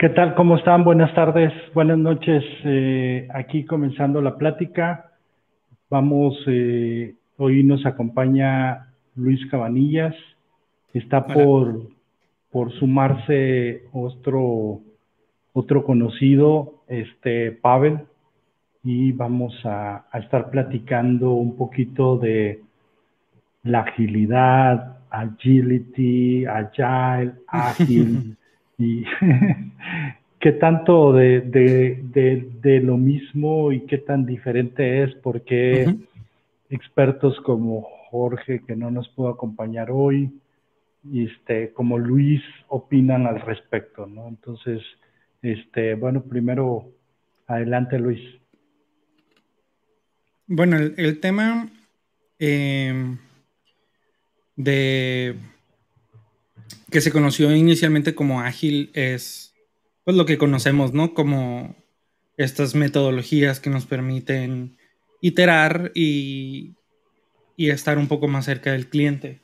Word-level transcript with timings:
¿Qué 0.00 0.08
tal? 0.08 0.34
¿Cómo 0.34 0.56
están? 0.56 0.82
Buenas 0.82 1.14
tardes, 1.14 1.52
buenas 1.74 1.98
noches. 1.98 2.42
Eh, 2.64 3.28
aquí 3.34 3.66
comenzando 3.66 4.22
la 4.22 4.38
plática. 4.38 5.10
Vamos, 5.90 6.42
eh, 6.46 7.16
hoy 7.36 7.62
nos 7.64 7.84
acompaña 7.84 8.94
Luis 9.14 9.44
Cabanillas. 9.50 10.14
Está 10.94 11.26
por, 11.26 11.82
por 12.50 12.72
sumarse 12.78 13.82
otro, 13.92 14.80
otro 15.52 15.84
conocido, 15.84 16.76
este 16.88 17.52
Pavel, 17.52 17.98
y 18.82 19.12
vamos 19.12 19.52
a, 19.66 20.06
a 20.10 20.18
estar 20.18 20.48
platicando 20.48 21.32
un 21.32 21.58
poquito 21.58 22.16
de 22.16 22.62
la 23.64 23.80
agilidad, 23.80 24.96
agility, 25.10 26.46
agile, 26.46 27.34
ágil. 27.48 28.38
Y 28.80 29.04
qué 30.40 30.52
tanto 30.52 31.12
de, 31.12 31.42
de, 31.42 32.80
lo 32.80 32.96
mismo 32.96 33.72
y 33.72 33.80
qué 33.80 33.98
tan 33.98 34.24
diferente 34.24 35.02
es, 35.02 35.14
porque 35.16 35.94
expertos 36.70 37.38
como 37.42 37.86
Jorge, 38.10 38.62
que 38.66 38.74
no 38.74 38.90
nos 38.90 39.08
pudo 39.10 39.28
acompañar 39.28 39.90
hoy, 39.90 40.32
y 41.04 41.26
este, 41.26 41.72
como 41.72 41.98
Luis, 41.98 42.42
opinan 42.68 43.26
al 43.26 43.40
respecto, 43.42 44.06
¿no? 44.06 44.28
Entonces, 44.28 44.82
este, 45.42 45.94
bueno, 45.94 46.22
primero, 46.22 46.88
adelante 47.46 47.98
Luis. 47.98 48.20
Bueno, 50.46 50.78
el, 50.78 51.20
tema 51.20 51.68
eh, 52.38 53.16
de 54.56 55.36
que 56.90 57.00
se 57.00 57.12
conoció 57.12 57.54
inicialmente 57.54 58.14
como 58.14 58.40
ágil 58.40 58.90
es 58.94 59.54
pues 60.04 60.16
lo 60.16 60.26
que 60.26 60.38
conocemos, 60.38 60.92
¿no? 60.92 61.14
Como 61.14 61.76
estas 62.36 62.74
metodologías 62.74 63.60
que 63.60 63.70
nos 63.70 63.86
permiten 63.86 64.76
iterar 65.20 65.92
y, 65.94 66.74
estar 67.56 67.98
un 67.98 68.08
poco 68.08 68.26
más 68.26 68.46
cerca 68.46 68.72
del 68.72 68.88
cliente. 68.88 69.42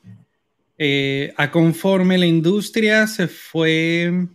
Eh, 0.79 1.35
a 1.37 1.51
conforme 1.51 2.17
la 2.17 2.25
industria 2.25 3.07
se 3.07 3.29
fue 3.29 4.27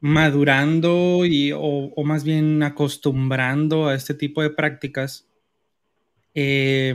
madurando 0.00 1.24
y, 1.24 1.52
o, 1.54 1.90
más 2.04 2.22
bien 2.22 2.62
acostumbrando 2.62 3.88
a 3.88 3.94
este 3.94 4.12
tipo 4.12 4.42
de 4.42 4.50
prácticas, 4.50 5.26
eh, 6.34 6.94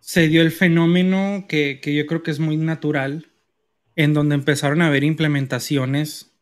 se 0.00 0.26
dio 0.26 0.42
el 0.42 0.50
fenómeno 0.50 1.46
que, 1.48 1.78
que, 1.80 1.94
yo 1.94 2.04
creo 2.06 2.24
que 2.24 2.32
es 2.32 2.40
muy 2.40 2.56
natural 2.56 3.31
en 3.96 4.14
donde 4.14 4.34
empezaron 4.34 4.82
a 4.82 4.86
haber 4.86 5.04
implementaciones 5.04 6.32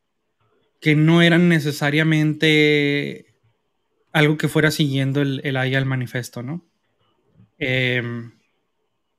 que 0.80 0.94
no 0.94 1.22
eran 1.22 1.48
necesariamente 1.48 3.26
algo 4.12 4.36
que 4.36 4.48
fuera 4.48 4.70
siguiendo 4.70 5.20
el, 5.20 5.40
el 5.44 5.56
al 5.56 5.86
manifesto, 5.86 6.42
¿no? 6.42 6.64
Em, 7.58 8.32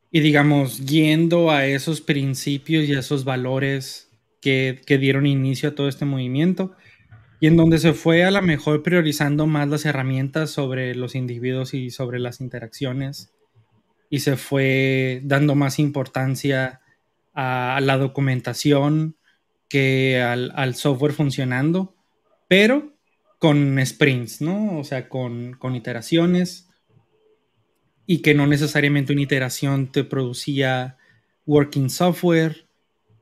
y 0.10 0.20
digamos, 0.20 0.86
yendo 0.86 1.52
a 1.52 1.66
esos 1.66 2.02
principios 2.02 2.86
y 2.86 2.96
a 2.96 3.00
esos 3.00 3.24
valores 3.24 4.10
que, 4.42 4.82
que, 4.86 4.98
dieron 4.98 5.28
inicio 5.28 5.70
a 5.70 5.76
todo 5.76 5.88
este 5.88 6.06
movimiento, 6.06 6.76
y 7.40 7.48
en 7.48 7.56
donde 7.56 7.78
se 7.78 7.94
fue 7.94 8.24
a 8.24 8.32
la 8.32 8.42
mejor 8.42 8.84
priorizando 8.84 9.48
más 9.48 9.70
las 9.70 9.86
herramientas 9.86 10.50
sobre 10.50 10.96
los 10.96 11.16
individuos 11.16 11.74
y 11.74 11.92
sobre 11.92 12.20
las 12.20 12.42
interacciones, 12.42 13.32
y 14.10 14.20
se 14.20 14.36
fue 14.36 15.22
dando 15.24 15.56
más 15.56 15.80
importancia 15.80 16.82
a 17.34 17.80
la 17.82 17.98
documentación 17.98 19.16
que 19.72 20.22
al, 20.22 20.76
software 20.76 21.14
funcionando, 21.14 21.96
pero 22.50 22.94
con 23.40 23.80
sprints, 23.86 24.42
¿no? 24.42 24.78
O 24.78 24.84
sea, 24.84 25.08
con, 25.08 25.58
iteraciones 25.74 26.70
y 28.06 28.22
que 28.22 28.34
no 28.34 28.48
necesariamente 28.48 29.14
una 29.14 29.22
iteración 29.22 29.92
te 29.92 30.04
producía 30.04 30.98
working 31.46 31.90
software, 31.90 32.68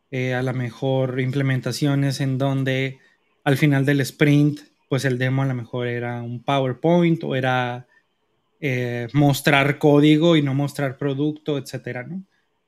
eh, 0.09 0.33
a 0.33 0.41
lo 0.41 0.53
mejor 0.53 1.19
implementaciones 1.19 2.19
en 2.19 2.39
donde 2.39 2.97
al 3.43 3.57
final 3.57 3.85
del 3.85 4.01
sprint, 4.01 4.61
pues 4.89 5.05
el 5.05 5.19
demo 5.19 5.43
a 5.43 5.45
lo 5.45 5.53
mejor 5.53 5.87
era 5.87 6.23
un 6.23 6.43
PowerPoint 6.43 7.23
o 7.23 7.35
era 7.35 7.87
eh, 8.59 9.07
mostrar 9.13 9.77
código 9.77 10.35
y 10.35 10.41
no 10.41 10.55
mostrar 10.55 10.97
producto, 10.97 11.59
etcétera, 11.59 12.03
¿no? 12.03 12.23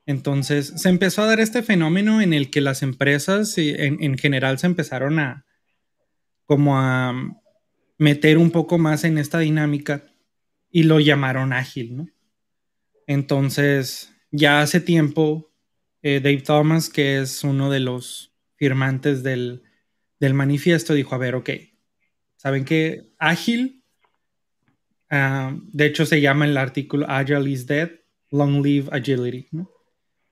Entonces 0.06 0.72
se 0.76 0.88
empezó 0.88 1.22
a 1.22 1.26
dar 1.26 1.40
este 1.40 1.62
fenómeno 1.62 2.20
en 2.20 2.32
el 2.32 2.50
que 2.50 2.60
las 2.60 2.82
empresas 2.82 3.54
en, 3.56 4.18
general 4.18 4.58
se 4.58 4.66
empezaron 4.66 5.18
a 5.18 5.46
como 6.44 6.78
a 6.78 7.14
meter 7.98 8.38
un 8.38 8.50
poco 8.50 8.78
más 8.78 9.04
en 9.04 9.16
esta 9.16 9.38
dinámica 9.38 10.02
y 10.70 10.82
lo 10.84 10.98
llamaron 10.98 11.52
ágil, 11.52 11.96
¿no? 11.96 12.08
Entonces 13.06 14.12
ya 14.30 14.60
hace 14.60 14.80
tiempo 14.80 15.52
eh, 16.02 16.20
Dave 16.20 16.42
Thomas, 16.42 16.88
que 16.88 17.20
es 17.20 17.44
uno 17.44 17.70
de 17.70 17.80
los 17.80 18.34
firmantes 18.56 19.22
del, 19.22 19.62
manifiesto, 20.20 20.94
dijo, 20.94 21.14
a 21.14 21.18
ver, 21.18 21.34
ok, 21.34 21.50
¿saben 22.36 22.64
qué? 22.64 23.12
Ágil, 23.18 23.84
ah, 25.10 25.56
de 25.72 25.86
hecho 25.86 26.06
se 26.06 26.20
llama 26.20 26.44
el 26.44 26.56
artículo 26.56 27.06
Agile 27.08 27.50
is 27.50 27.66
Dead, 27.66 27.90
Long 28.30 28.64
Live 28.64 28.88
Agility, 28.92 29.48
¿no? 29.52 29.71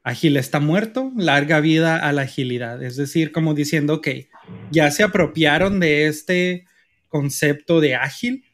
Ágil 0.02 0.36
está 0.36 0.60
muerto, 0.60 1.12
larga 1.16 1.60
vida 1.60 1.96
a 1.96 2.12
la 2.12 2.22
agilidad. 2.22 2.82
Es 2.82 2.96
decir, 2.96 3.32
como 3.32 3.54
diciendo, 3.54 4.00
que 4.00 4.30
ya 4.70 4.90
se 4.90 5.02
apropiaron 5.02 5.78
de 5.80 6.06
este 6.06 6.64
concepto 7.08 7.80
de 7.80 7.96
ágil 7.96 8.44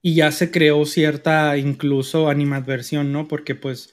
y 0.00 0.14
ya 0.14 0.32
se 0.32 0.50
creó 0.50 0.84
cierta 0.86 1.56
incluso 1.58 2.28
animadversión, 2.28 3.12
¿no? 3.12 3.28
Porque 3.28 3.54
pues 3.54 3.92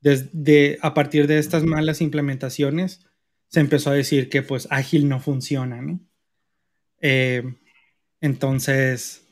desde 0.00 0.78
a 0.82 0.94
partir 0.94 1.26
de 1.26 1.38
estas 1.38 1.64
malas 1.64 2.00
implementaciones 2.00 3.06
se 3.48 3.60
empezó 3.60 3.90
a 3.90 3.94
decir 3.94 4.28
que 4.28 4.42
pues 4.42 4.66
ágil 4.70 5.08
no 5.08 5.20
funciona, 5.20 5.80
¿no? 5.80 6.00
Eh, 7.00 7.42
entonces, 8.20 9.28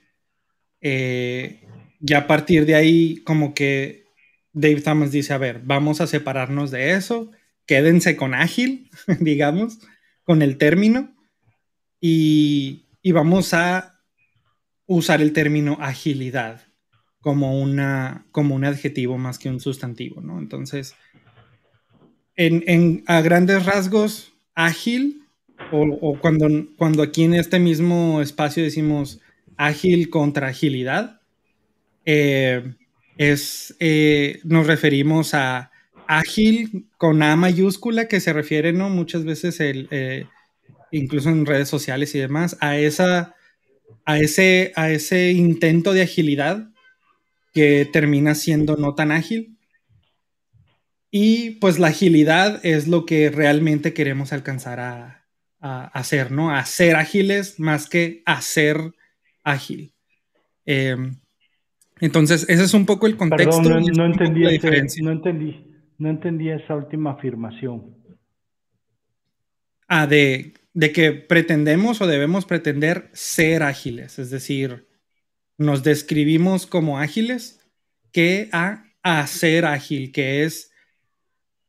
eh, 0.81 1.66
ya 2.00 2.19
a 2.19 2.27
partir 2.27 2.66
de 2.66 2.75
ahí 2.75 3.22
como 3.25 3.54
que 3.54 4.00
Dave 4.53 4.81
Thomas 4.81 5.12
dice, 5.12 5.33
a 5.33 5.38
ver, 5.38 5.61
vamos 5.65 6.00
a 6.00 6.06
separarnos 6.06 6.71
de 6.71 6.93
eso, 6.93 7.31
quédense 7.66 8.16
con 8.16 8.34
ágil, 8.34 8.91
digamos, 9.21 9.78
con 10.25 10.43
el 10.43 10.59
término, 10.59 11.15
y, 12.00 12.87
vamos 13.12 13.55
a 13.55 14.00
usar 14.87 15.21
el 15.21 15.33
término 15.33 15.77
agilidad 15.81 16.62
como, 17.21 17.60
una, 17.60 18.27
como 18.33 18.55
un 18.55 18.65
adjetivo 18.65 19.19
más 19.19 19.39
que 19.39 19.50
un 19.50 19.60
sustantivo, 19.60 20.21
¿no? 20.21 20.39
Entonces, 20.39 20.94
en, 22.37 23.05
a 23.06 23.21
grandes 23.21 23.66
rasgos, 23.66 24.33
ágil, 24.55 25.22
o, 25.71 26.19
cuando, 26.21 26.49
cuando 26.77 27.03
aquí 27.03 27.25
en 27.25 27.34
este 27.34 27.59
mismo 27.59 28.22
espacio 28.22 28.62
decimos 28.62 29.21
ágil 29.56 30.09
contra 30.09 30.49
agilidad, 30.49 31.21
eh, 32.06 32.75
es, 33.20 33.76
eh, 33.81 34.41
nos 34.44 34.66
referimos 34.66 35.34
a 35.34 35.70
ágil 36.06 36.88
con 36.97 37.22
A 37.22 37.36
mayúscula, 37.36 38.08
que 38.08 38.19
se 38.19 38.32
refiere, 38.32 38.72
¿no? 38.72 38.88
Muchas 38.88 39.25
veces, 39.25 39.60
el, 39.60 39.88
eh, 39.91 40.25
incluso 40.91 41.28
en 41.28 41.44
redes 41.44 41.69
sociales 41.69 42.14
y 42.14 42.19
demás, 42.19 42.56
a, 42.60 42.78
esa, 42.78 43.34
a, 44.06 44.19
ese, 44.19 44.72
a 44.75 44.91
ese 44.91 45.32
intento 45.32 45.92
de 45.92 46.00
agilidad 46.00 46.70
que 47.53 47.86
termina 47.92 48.34
siendo 48.34 48.78
no 48.78 48.94
tan 48.94 49.12
ágil. 49.12 49.59
Y 51.10 51.50
pues 51.60 51.78
la 51.78 51.88
agilidad 51.88 52.64
es 52.64 52.88
lo 52.88 53.04
que 53.04 53.28
realmente 53.28 53.92
queremos 53.92 54.32
alcanzar 54.32 54.80
a, 54.80 55.26
hacer, 55.60 56.33
¿no? 56.33 56.53
A 56.53 56.65
ser 56.65 56.97
ágiles 56.97 57.60
más 57.60 57.86
que 57.86 58.22
a 58.24 58.41
ser 58.41 58.95
ágil. 59.45 59.92
Em, 60.65 61.21
entonces, 62.00 62.47
ese 62.48 62.64
es 62.64 62.74
un 62.74 62.86
poco 62.86 63.06
el 63.06 63.16
contexto. 63.16 63.62
Perdón, 63.62 63.84
no, 63.94 64.06
entendí 64.06 64.42
no, 65.02 65.10
entendí, 65.10 65.66
no 65.98 66.10
entendí 66.10 66.50
esa 66.50 66.74
última 66.74 67.12
afirmación. 67.12 67.94
Ah, 69.86 70.06
de, 70.06 70.54
que 70.94 71.12
pretendemos 71.12 72.00
o 72.00 72.06
debemos 72.06 72.47
pretender 72.47 73.10
ser 73.12 73.64
ágiles, 73.64 74.18
es 74.18 74.30
decir, 74.30 74.86
nos 75.58 75.82
describimos 75.82 76.66
como 76.66 76.98
ágiles 76.98 77.60
que 78.12 78.48
a, 78.52 78.84
a 79.02 79.26
ser 79.26 79.64
ágil, 79.64 80.12
que 80.12 80.44
es 80.44 80.70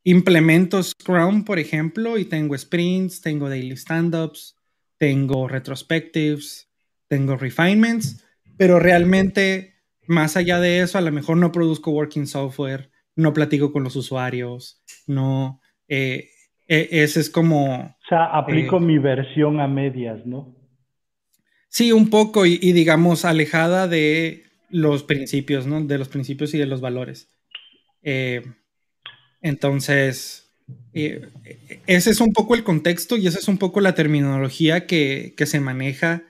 implemento 0.04 0.82
Scrum, 0.82 1.44
por 1.44 1.58
ejemplo, 1.58 2.16
y 2.16 2.24
tengo 2.24 2.56
sprints, 2.56 3.20
tengo 3.20 3.48
daily 3.48 3.76
stand-ups, 3.76 4.56
tengo 4.98 5.48
retrospectives, 5.48 6.68
tengo 7.08 7.36
refinements, 7.36 8.24
pero 8.56 8.78
realmente 8.78 9.71
más 10.06 10.36
allá 10.36 10.60
de 10.60 10.80
eso, 10.80 10.98
a 10.98 11.02
lo 11.02 11.12
mejor 11.12 11.36
no 11.36 11.52
produzco 11.52 11.90
working 11.90 12.26
software, 12.26 12.90
no 13.14 13.32
platico 13.32 13.72
con 13.72 13.84
los 13.84 13.96
usuarios, 13.96 14.82
no... 15.06 15.60
Eh, 15.88 16.28
E, 16.72 16.88
ese 17.02 17.20
es 17.20 17.28
como... 17.28 17.74
O 17.76 18.08
sea, 18.08 18.24
aplico 18.26 18.78
eh, 18.78 18.80
mi 18.80 18.98
versión 18.98 19.60
a 19.60 19.68
medias, 19.68 20.24
¿no? 20.24 20.56
Sí, 21.68 21.92
un 21.92 22.08
poco 22.08 22.46
y, 22.46 22.56
digamos 22.72 23.26
alejada 23.26 23.88
de 23.88 24.44
los 24.70 25.02
principios, 25.02 25.66
¿no? 25.66 25.82
De 25.84 25.98
los 25.98 26.08
principios 26.08 26.54
y 26.54 26.58
de 26.58 26.66
los 26.66 26.80
valores. 26.80 27.30
Eh, 28.02 28.42
entonces, 29.42 30.50
ese 30.92 32.10
es 32.10 32.20
un 32.20 32.32
poco 32.32 32.54
el 32.54 32.64
contexto 32.64 33.18
y 33.18 33.26
esa 33.26 33.38
es 33.38 33.48
un 33.48 33.58
poco 33.58 33.82
la 33.82 33.94
terminología 33.94 34.86
que, 34.86 35.34
se 35.44 35.60
maneja. 35.60 36.22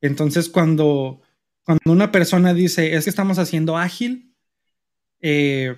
Entonces, 0.00 0.48
cuando, 0.48 1.20
cuando 1.64 1.92
una 1.92 2.12
persona 2.12 2.54
dice, 2.54 2.94
es 2.94 3.04
que 3.04 3.10
estamos 3.10 3.38
haciendo 3.38 3.76
ágil, 3.76 4.34
eh, 5.20 5.76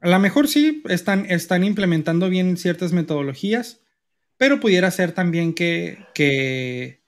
a 0.00 0.08
lo 0.08 0.18
mejor 0.18 0.48
sí, 0.48 0.82
están, 0.88 1.26
están 1.30 1.64
implementando 1.64 2.28
bien 2.28 2.56
ciertas 2.56 2.92
metodologías, 2.92 3.82
pero 4.36 4.60
pudiera 4.60 4.90
ser 4.90 5.12
también 5.12 5.54
que, 5.54 5.98
que, 6.14 7.02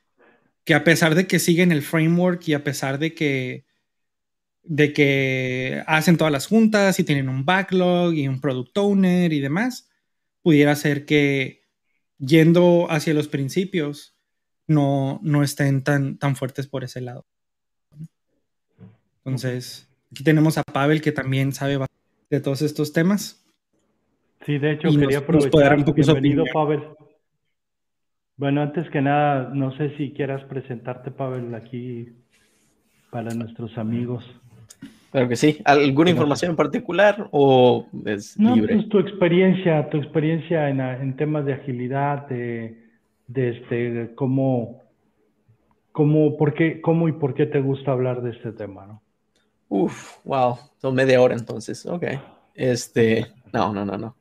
que, 0.65 0.75
a 0.75 0.85
pesar 0.85 1.15
de 1.15 1.27
que 1.27 1.39
siguen 1.39 1.73
el 1.73 1.83
framework 1.83 2.47
y 2.49 2.55
a 2.55 2.65
pesar 2.65 2.99
de 2.99 3.15
que, 3.15 3.65
de 4.63 4.93
que 4.93 5.83
hacen 5.87 6.17
todas 6.17 6.33
las 6.33 6.47
juntas 6.47 6.99
y 6.99 7.05
tienen 7.05 7.29
un 7.29 7.45
backlog 7.45 8.15
y 8.15 8.29
un 8.29 8.41
product 8.41 8.77
owner 8.79 9.33
y 9.33 9.41
demás, 9.41 9.89
pudiera 10.43 10.77
ser 10.77 11.07
que 11.07 11.63
yendo 12.19 12.87
hacia 12.91 13.15
los 13.15 13.29
principios 13.29 14.17
no, 14.67 15.21
no 15.23 15.43
estén 15.43 15.83
tan, 15.83 16.19
tan 16.19 16.37
fuertes 16.37 16.67
por 16.67 16.85
ese 16.85 17.01
lado. 17.01 17.27
Entonces, 19.27 19.93
aquí 20.13 20.23
tenemos 20.23 20.57
a 20.57 20.63
Pavel 20.63 21.03
que 21.03 21.11
también 21.11 21.53
sabe 21.53 21.77
bastante 21.79 22.07
de 22.31 22.41
todos 22.41 22.63
estos 22.63 22.93
temas. 22.93 23.45
Sí, 24.45 24.59
de 24.59 24.73
hecho, 24.73 24.89
quería 24.89 25.19
aprovechar. 25.19 25.79
Un 25.79 25.95
Bienvenido, 25.95 26.45
Pavel. 26.53 26.81
Bueno, 28.37 28.63
antes 28.63 28.89
que 28.91 29.01
nada, 29.01 29.51
no 29.53 29.77
sé 29.77 29.97
si 29.97 30.13
quieras 30.13 30.45
presentarte, 30.45 31.11
Pavel, 31.11 31.53
aquí 31.57 32.13
para 33.11 33.35
nuestros 33.35 33.77
amigos. 33.77 34.25
Claro 35.11 35.29
que 35.29 35.35
sí. 35.35 35.59
¿Alguna 35.65 36.11
información 36.11 36.53
en 36.53 36.57
particular 36.57 37.29
o 37.33 37.89
es 38.05 38.39
no, 38.39 38.55
Pues 38.57 38.89
tu 38.89 39.01
experiencia, 39.01 39.91
tu 39.91 39.97
experiencia 39.97 40.69
en, 40.69 41.17
temas 41.17 41.45
de 41.47 41.55
agilidad, 41.55 42.29
de, 42.29 42.77
este, 43.35 44.13
cómo, 44.15 44.83
cómo, 45.91 46.37
por 46.37 46.55
qué, 46.55 46.81
cómo 46.81 47.09
y 47.09 47.13
por 47.13 47.35
qué 47.35 47.47
te 47.47 47.61
gusta 47.61 47.91
hablar 47.91 48.23
de 48.23 48.31
este 48.31 48.53
tema, 48.53 48.87
¿no? 48.87 49.03
Uf, 49.69 50.19
wow, 50.25 50.59
son 50.81 50.95
media 50.95 51.21
hora 51.21 51.35
entonces, 51.35 51.85
ok. 51.87 52.05
Este, 52.55 53.27
no, 53.53 53.73
no, 53.73 53.85
no, 53.85 53.99
no. 53.99 54.17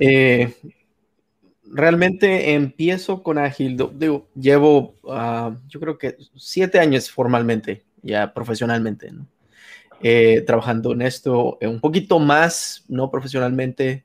Eh, 0.00 0.54
realmente 1.64 2.54
empiezo 2.54 3.22
con 3.22 3.38
Ágil, 3.38 3.76
digo, 3.94 4.28
llevo, 4.34 4.94
ah, 5.08 5.56
yo 5.68 5.80
creo 5.80 5.98
que 5.98 6.16
siete 6.36 6.78
años 6.78 7.10
formalmente, 7.10 7.84
ya 8.02 8.32
profesionalmente, 8.32 9.10
¿no? 9.10 9.26
Eh, 10.00 10.42
trabajando 10.46 10.92
en 10.92 11.02
esto 11.02 11.58
un 11.60 11.80
poquito 11.80 12.20
más, 12.20 12.84
no 12.88 13.10
profesionalmente, 13.10 14.04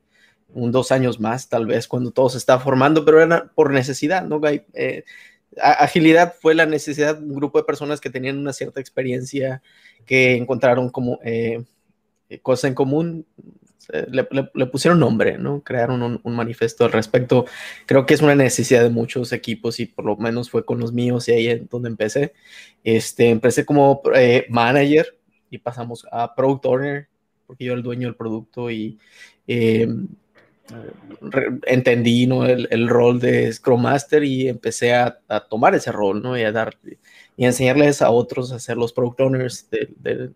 un 0.54 0.72
dos 0.72 0.92
años 0.92 1.20
más, 1.20 1.50
tal 1.50 1.66
vez, 1.66 1.88
cuando 1.88 2.12
todo 2.12 2.30
se 2.30 2.38
está 2.38 2.60
formando, 2.60 3.06
pero 3.06 3.22
era 3.22 3.52
por 3.54 3.72
necesidad, 3.72 4.26
¿no? 4.26 4.42
Eh, 4.46 5.04
agilidad 5.62 6.36
fue 6.42 6.56
la 6.56 6.66
necesidad 6.66 7.18
de 7.18 7.24
un 7.24 7.36
grupo 7.36 7.58
de 7.58 7.66
personas 7.66 8.02
que 8.02 8.10
tenían 8.10 8.38
una 8.38 8.54
cierta 8.54 8.80
experiencia, 8.80 9.62
que 10.06 10.36
encontraron 10.36 10.90
como 10.90 11.20
eh, 11.24 11.64
cosa 12.42 12.68
en 12.68 12.76
común, 12.76 13.26
le, 14.10 14.66
pusieron 14.68 15.00
nombre, 15.00 15.38
¿no? 15.38 15.62
Crearon 15.62 16.02
un, 16.24 16.36
manifiesto 16.36 16.86
al 16.86 16.92
respecto. 16.92 17.46
Creo 17.86 18.06
que 18.06 18.14
es 18.14 18.22
una 18.22 18.36
necesidad 18.36 18.84
de 18.84 18.90
muchos 18.90 19.32
equipos 19.34 19.80
y 19.80 19.86
por 19.86 20.06
lo 20.06 20.16
menos 20.16 20.50
fue 20.50 20.66
con 20.66 20.80
los 20.80 20.94
míos 20.94 21.28
y 21.28 21.34
ahí 21.34 21.48
es 21.48 21.70
donde 21.70 21.90
empecé. 21.90 22.34
Este, 22.84 23.30
empecé 23.30 23.66
como 23.66 24.02
eh, 24.16 24.46
manager 24.50 25.18
y 25.50 25.58
pasamos 25.58 26.06
a 26.12 26.34
product 26.34 26.66
owner, 26.66 27.08
porque 27.46 27.66
yo 27.66 27.74
era 27.74 27.78
el 27.78 27.84
dueño 27.84 28.08
del 28.08 28.16
producto 28.16 28.72
y 28.72 28.98
eh, 29.48 29.88
entendí 31.66 32.26
¿no? 32.26 32.46
el, 32.46 32.88
rol 32.88 33.20
de 33.20 33.52
Scrum 33.52 33.82
Master 33.82 34.24
y 34.24 34.48
empecé 34.48 34.94
a, 34.94 35.20
tomar 35.50 35.76
ese 35.76 35.92
rol 35.92 36.22
¿no? 36.22 36.38
y 36.38 36.44
a 36.44 36.52
dar 36.52 36.78
y 37.36 37.46
enseñarles 37.46 38.02
a 38.02 38.12
otros 38.12 38.52
a 38.52 38.60
ser 38.60 38.78
los 38.78 38.94
product 38.94 39.22
owners 39.22 39.70
de, 39.70 40.32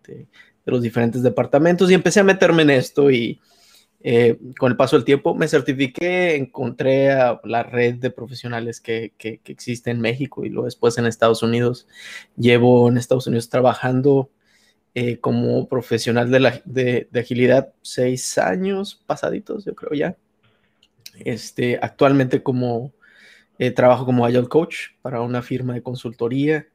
los 0.66 0.82
diferentes 0.82 1.24
departamentos 1.24 1.90
y 1.90 1.94
empecé 1.94 2.20
a 2.20 2.26
meterme 2.26 2.64
en 2.64 2.72
esto 2.72 3.10
y 3.10 3.40
eh, 4.02 4.38
con 4.60 4.72
el 4.72 4.78
paso 4.78 4.96
del 4.96 5.06
tiempo 5.06 5.34
me 5.34 5.48
certifiqué, 5.48 6.36
encontré 6.36 7.12
a 7.12 7.40
la 7.44 7.64
red 7.64 7.96
de 7.96 8.12
profesionales 8.12 8.80
que, 8.80 9.14
que, 9.18 9.42
existe 9.46 9.92
en 9.92 10.02
México 10.02 10.46
y 10.46 10.50
luego 10.50 10.66
después 10.66 10.98
en 10.98 11.06
Estados 11.06 11.42
Unidos. 11.42 11.88
Llevo 12.36 12.90
en 12.90 12.98
Estados 12.98 13.28
Unidos 13.28 13.50
trabajando 13.50 14.30
eh, 15.00 15.20
como 15.20 15.68
profesional 15.68 16.32
de, 16.32 16.40
la, 16.40 16.60
de, 16.66 17.08
agilidad 17.14 17.72
seis 17.84 18.40
años 18.40 19.00
pasaditos, 19.06 19.64
yo 19.64 19.76
creo 19.76 19.94
ya. 19.94 20.18
Este, 21.20 21.78
actualmente 21.80 22.42
como 22.42 22.94
eh, 23.60 23.70
trabajo 23.70 24.06
como 24.08 24.26
Agile 24.26 24.48
Coach 24.48 24.88
para 25.04 25.22
una 25.22 25.44
firma 25.44 25.76
de 25.76 25.84
consultoría. 25.84 26.66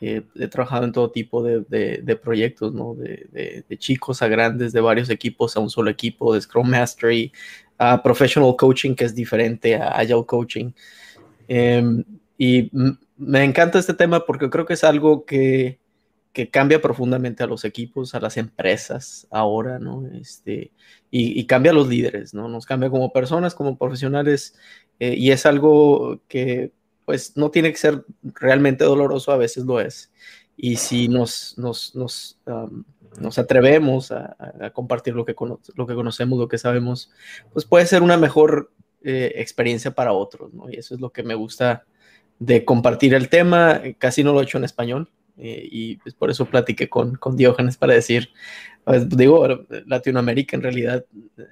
Eh, 0.00 0.22
he 0.34 0.48
trabajado 0.48 0.86
en 0.86 0.92
todo 0.92 1.12
tipo 1.12 1.40
de, 1.40 1.60
de, 1.68 2.16
proyectos, 2.16 2.74
¿no? 2.74 2.96
De, 2.96 3.62
de, 3.68 3.78
chicos 3.78 4.22
a 4.22 4.26
grandes, 4.26 4.72
de 4.72 4.80
varios 4.80 5.08
equipos 5.08 5.56
a 5.56 5.60
un 5.60 5.70
solo 5.70 5.88
equipo, 5.88 6.34
de 6.34 6.40
Scrum 6.40 6.68
Mastery, 6.68 7.32
a 7.78 8.02
Professional 8.02 8.56
Coaching, 8.56 8.96
que 8.96 9.04
es 9.04 9.14
diferente 9.14 9.76
a 9.76 9.90
Agile 9.90 10.26
Coaching. 10.26 10.72
Em, 11.46 12.02
y 12.36 12.72
me 13.16 13.44
encanta 13.44 13.78
este 13.78 13.94
tema 13.94 14.26
porque 14.26 14.50
creo 14.50 14.66
que 14.66 14.74
es 14.74 14.82
algo 14.82 15.24
que, 15.24 15.78
que 16.32 16.50
cambia 16.50 16.80
profundamente 16.80 17.42
a 17.42 17.46
los 17.46 17.64
equipos, 17.64 18.14
a 18.14 18.20
las 18.20 18.36
empresas 18.36 19.26
ahora, 19.30 19.78
¿no? 19.78 20.06
Este, 20.14 20.72
y, 21.10 21.46
cambia 21.46 21.72
a 21.72 21.74
los 21.74 21.88
líderes, 21.88 22.34
¿no? 22.34 22.48
Nos 22.48 22.66
cambia 22.66 22.90
como 22.90 23.12
personas, 23.12 23.54
como 23.54 23.78
profesionales, 23.78 24.56
eh, 25.00 25.14
y 25.16 25.30
es 25.30 25.46
algo 25.46 26.20
que, 26.28 26.72
pues, 27.04 27.36
no 27.36 27.50
tiene 27.50 27.70
que 27.70 27.78
ser 27.78 28.04
realmente 28.22 28.84
doloroso, 28.84 29.32
a 29.32 29.36
veces 29.36 29.64
lo 29.64 29.80
es. 29.80 30.12
Y 30.56 30.76
si 30.76 31.08
nos, 31.08 31.56
nos, 31.56 31.94
nos, 31.94 32.38
nos 33.20 33.38
atrevemos 33.38 34.12
a, 34.12 34.36
compartir 34.72 35.14
lo 35.14 35.24
que, 35.24 35.34
lo 35.76 35.86
que 35.86 35.94
conocemos, 35.94 36.38
lo 36.38 36.48
que 36.48 36.58
sabemos, 36.58 37.10
pues 37.52 37.64
puede 37.64 37.86
ser 37.86 38.02
una 38.02 38.16
mejor 38.16 38.72
eh, 39.02 39.32
experiencia 39.36 39.92
para 39.92 40.12
otros, 40.12 40.52
¿no? 40.52 40.68
Y 40.70 40.76
eso 40.76 40.94
es 40.94 41.00
lo 41.00 41.10
que 41.10 41.22
me 41.22 41.34
gusta 41.34 41.84
de 42.38 42.64
compartir 42.64 43.14
el 43.14 43.28
tema. 43.28 43.80
Casi 43.98 44.24
no 44.24 44.32
lo 44.32 44.40
he 44.40 44.44
hecho 44.44 44.58
en 44.58 44.64
español, 44.64 45.10
eh, 45.38 45.68
y 45.70 45.96
pues 45.96 46.14
por 46.14 46.30
eso 46.30 46.46
platiqué 46.46 46.88
con, 46.88 47.14
con 47.14 47.36
Diógenes 47.36 47.76
para 47.76 47.94
decir, 47.94 48.30
pues, 48.84 49.08
digo, 49.08 49.46
Latinoamérica 49.86 50.56
en 50.56 50.62
realidad 50.62 51.04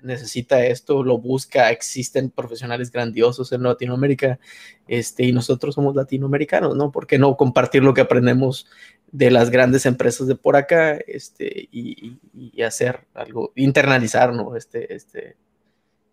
necesita 0.02 0.64
esto, 0.66 1.04
lo 1.04 1.18
busca, 1.18 1.70
existen 1.70 2.30
profesionales 2.30 2.90
grandiosos 2.90 3.52
en 3.52 3.62
Latinoamérica, 3.62 4.40
este, 4.88 5.24
y 5.24 5.32
nosotros 5.32 5.74
somos 5.74 5.94
latinoamericanos, 5.94 6.74
¿no? 6.74 6.90
¿Por 6.90 7.06
qué 7.06 7.18
no 7.18 7.36
compartir 7.36 7.84
lo 7.84 7.94
que 7.94 8.00
aprendemos 8.00 8.66
de 9.12 9.30
las 9.30 9.50
grandes 9.50 9.86
empresas 9.86 10.26
de 10.26 10.34
por 10.34 10.56
acá, 10.56 10.98
este, 11.06 11.68
y, 11.70 12.18
y 12.34 12.62
hacer 12.62 13.06
algo, 13.14 13.52
internalizar, 13.54 14.32
¿no? 14.32 14.56
Este, 14.56 14.94
este, 14.94 15.36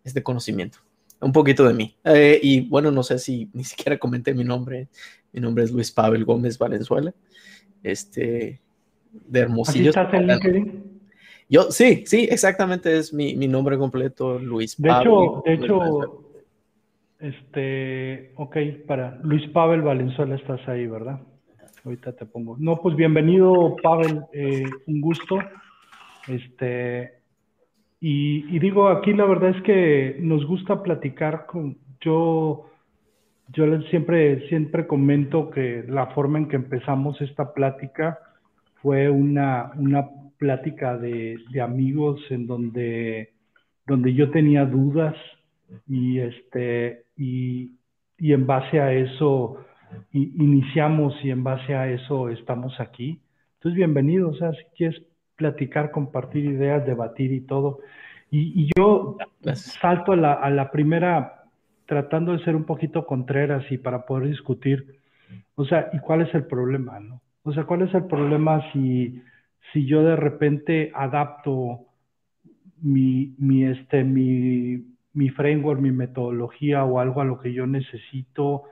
este 0.03 0.21
conocimiento 0.21 0.79
un 1.21 1.31
poquito 1.31 1.65
de 1.65 1.73
mí. 1.73 1.95
Eh, 2.03 2.37
y 2.43 2.67
bueno, 2.67 2.91
no 2.91 3.01
sé 3.01 3.17
si 3.17 3.49
ni 3.53 3.63
siquiera 3.63 3.97
comenté 3.97 4.33
mi 4.33 4.43
nombre. 4.43 4.89
Mi 5.31 5.39
nombre 5.39 5.63
es 5.63 5.71
Luis 5.71 5.89
Pavel 5.89 6.25
Gómez 6.25 6.57
Valenzuela 6.57 7.13
este, 7.83 8.59
de 9.11 9.39
Hermosillo. 9.39 9.89
estás 9.89 10.13
en 10.13 10.27
LinkedIn? 10.27 10.83
Yo, 11.49 11.63
sí, 11.71 12.03
sí, 12.07 12.27
exactamente 12.31 12.97
es 12.97 13.13
mi, 13.13 13.35
mi 13.35 13.47
nombre 13.47 13.77
completo, 13.77 14.39
Luis 14.39 14.81
de 14.81 14.89
Hecho, 14.89 15.43
de 15.45 15.53
hecho, 15.53 16.23
este, 17.19 18.31
ok, 18.35 18.57
para 18.87 19.19
Luis 19.23 19.47
Pavel 19.49 19.81
Valenzuela 19.81 20.35
estás 20.35 20.59
ahí, 20.67 20.87
¿verdad? 20.87 21.19
Ahorita 21.85 22.13
te 22.13 22.25
pongo. 22.25 22.55
No, 22.59 22.77
pues 22.77 22.95
bienvenido, 22.95 23.75
Pavel, 23.83 24.21
eh, 24.31 24.63
un 24.87 25.01
gusto. 25.01 25.37
Este, 26.27 27.13
y, 27.99 28.55
y, 28.55 28.59
digo, 28.59 28.87
aquí 28.87 29.13
la 29.13 29.25
verdad 29.25 29.51
es 29.55 29.61
que 29.63 30.17
nos 30.19 30.45
gusta 30.45 30.81
platicar 30.81 31.45
con, 31.45 31.77
yo 32.01 32.69
yo 33.49 33.81
siempre, 33.83 34.47
siempre 34.47 34.87
comento 34.87 35.49
que 35.49 35.83
la 35.87 36.07
forma 36.07 36.39
en 36.39 36.47
que 36.47 36.55
empezamos 36.55 37.19
esta 37.21 37.53
plática 37.53 38.19
fue 38.81 39.09
una, 39.09 39.71
una 39.75 40.09
plática 40.37 40.97
de, 40.97 41.37
amigos 41.61 42.21
en 42.29 42.47
donde, 42.47 43.33
donde 43.85 44.13
yo 44.13 44.31
tenía 44.31 44.65
dudas 44.65 45.15
y, 45.87 46.19
este, 46.19 47.05
y, 47.17 47.71
en 48.19 48.47
base 48.47 48.79
a 48.79 48.93
eso 48.93 49.57
iniciamos 50.11 51.13
y 51.23 51.29
en 51.29 51.43
base 51.43 51.75
a 51.75 51.89
eso 51.89 52.29
estamos 52.29 52.79
aquí. 52.79 53.21
Entonces, 53.55 53.77
bienvenido, 53.77 54.29
o 54.29 54.35
sea, 54.35 54.51
si 54.53 54.63
quieres 54.75 55.01
platicar, 55.35 55.91
compartir 55.91 56.45
ideas, 56.45 56.85
debatir 56.85 57.31
y 57.31 57.41
todo. 57.41 57.79
Y, 58.31 58.69
yo 58.75 59.17
salto 59.53 60.13
a 60.13 60.15
la, 60.15 60.33
a 60.33 60.49
la 60.49 60.71
primera 60.71 61.42
tratando 61.93 62.31
de 62.31 62.43
ser 62.43 62.55
un 62.55 62.63
poquito 62.63 63.05
contreras 63.05 63.63
y 63.71 63.77
para 63.77 64.07
poder 64.07 64.27
discutir, 64.29 64.99
o 65.53 65.63
sea, 65.63 65.89
¿y 65.93 65.99
cuál 65.99 66.21
es 66.21 66.33
el 66.33 66.45
problema, 66.45 66.99
no? 66.99 67.21
O 67.43 67.53
sea, 67.53 67.65
¿cuál 67.65 67.83
es 67.83 67.93
el 67.93 68.05
problema 68.05 68.71
si, 68.71 69.21
si 69.71 69.85
yo 69.85 70.01
de 70.01 70.15
repente 70.15 70.91
adapto 70.95 71.81
mi, 72.81 73.35
mi, 73.37 73.65
este, 73.65 74.03
mi, 74.03 74.83
mi 75.13 75.29
framework, 75.29 75.79
mi 75.79 75.91
metodología 75.91 76.83
o 76.83 76.99
algo 76.99 77.21
a 77.21 77.25
lo 77.25 77.39
que 77.39 77.53
yo 77.53 77.67
necesito, 77.67 78.63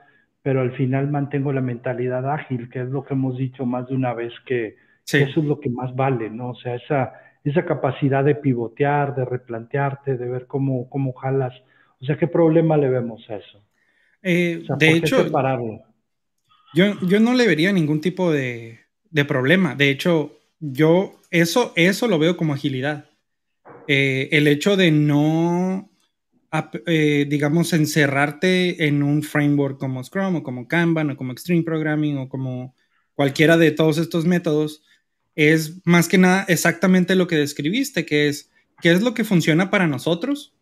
pero 0.42 0.60
al 0.60 0.72
final 0.72 1.08
mantengo 1.08 1.52
la 1.52 1.60
mentalidad 1.60 2.28
ágil, 2.28 2.68
que 2.70 2.80
es 2.80 2.88
lo 2.88 3.04
que 3.04 3.14
hemos 3.14 3.36
dicho 3.36 3.64
más 3.66 3.86
de 3.88 3.94
una 3.94 4.14
vez, 4.14 4.32
que, 4.46 4.74
eso 5.04 5.40
es 5.40 5.46
lo 5.46 5.60
que 5.60 5.70
más 5.70 5.94
vale, 5.94 6.28
¿no? 6.28 6.50
O 6.50 6.54
sea, 6.56 6.74
esa, 6.74 7.12
esa 7.44 7.64
capacidad 7.64 8.24
de 8.24 8.34
pivotear, 8.34 9.14
de 9.14 9.24
replantearte, 9.24 10.16
de 10.16 10.28
ver 10.28 10.46
cómo, 10.48 10.88
cómo 10.88 11.12
jalas. 11.12 11.54
O 12.02 12.04
sea, 12.04 12.18
¿qué 12.18 12.26
problema 12.26 12.76
le 12.76 12.90
vemos 12.90 13.24
a 13.30 13.36
eso? 13.36 13.64
Eh, 14.22 14.64
de 14.78 14.90
hecho, 14.92 15.24
yo, 16.74 17.00
yo 17.00 17.20
no 17.20 17.34
le 17.34 17.46
vería 17.46 17.72
ningún 17.72 18.00
tipo 18.00 18.32
de, 18.32 18.80
de, 19.10 19.24
problema. 19.24 19.76
De 19.76 19.88
hecho, 19.88 20.40
yo 20.58 21.20
eso, 21.30 21.72
eso 21.76 22.08
lo 22.08 22.18
veo 22.18 22.36
como 22.36 22.54
agilidad. 22.54 23.08
Eh, 23.86 24.28
el 24.32 24.48
hecho 24.48 24.76
de 24.76 24.90
no, 24.90 25.90
eh, 26.86 27.26
digamos, 27.28 27.72
encerrarte 27.72 28.86
en 28.86 29.04
un 29.04 29.22
framework 29.22 29.78
como 29.78 30.02
Scrum 30.02 30.36
o 30.36 30.42
como 30.42 30.66
Kanban 30.66 31.10
o 31.10 31.16
como 31.16 31.32
Extreme 31.32 31.62
Programming 31.62 32.18
o 32.18 32.28
como 32.28 32.74
cualquiera 33.14 33.56
de 33.56 33.70
todos 33.70 33.98
estos 33.98 34.24
métodos, 34.24 34.82
es 35.36 35.86
más 35.86 36.08
que 36.08 36.18
nada 36.18 36.44
exactamente 36.48 37.14
lo 37.14 37.28
que 37.28 37.36
describiste, 37.36 38.04
que 38.04 38.28
es 38.28 38.50
qué 38.80 38.90
es 38.90 39.02
lo 39.02 39.14
que 39.14 39.24
funciona 39.24 39.70
para 39.70 39.86
nosotros 39.86 40.56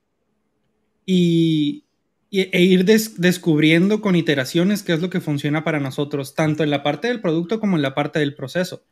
y, 1.12 1.86
e 2.30 2.62
ir 2.62 2.84
descubriendo 2.84 4.00
con 4.00 4.14
iteraciones 4.14 4.84
qué 4.84 4.92
es 4.92 5.00
lo 5.00 5.10
que 5.10 5.20
funciona 5.20 5.64
para 5.64 5.80
nosotros, 5.80 6.36
tanto 6.36 6.62
en 6.62 6.70
la 6.70 6.84
parte 6.84 7.08
del 7.08 7.20
producto 7.20 7.58
como 7.58 7.74
en 7.74 7.82
la 7.82 7.96
parte 7.96 8.20
del 8.20 8.36
proceso. 8.36 8.84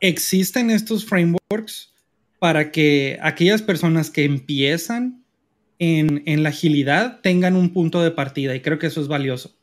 Existen 0.00 0.70
estos 0.70 1.06
frameworks 1.06 1.94
para 2.38 2.70
que 2.70 3.18
aquellas 3.22 3.62
personas 3.62 4.10
que 4.10 4.24
empiezan 4.24 5.24
en, 5.78 6.22
en 6.26 6.42
la 6.42 6.50
agilidad 6.50 7.20
tengan 7.22 7.56
un 7.56 7.72
punto 7.72 8.02
de 8.02 8.10
partida 8.10 8.54
y 8.54 8.60
creo 8.60 8.78
que 8.78 8.88
eso 8.88 9.00
es 9.00 9.08
valioso. 9.08 9.56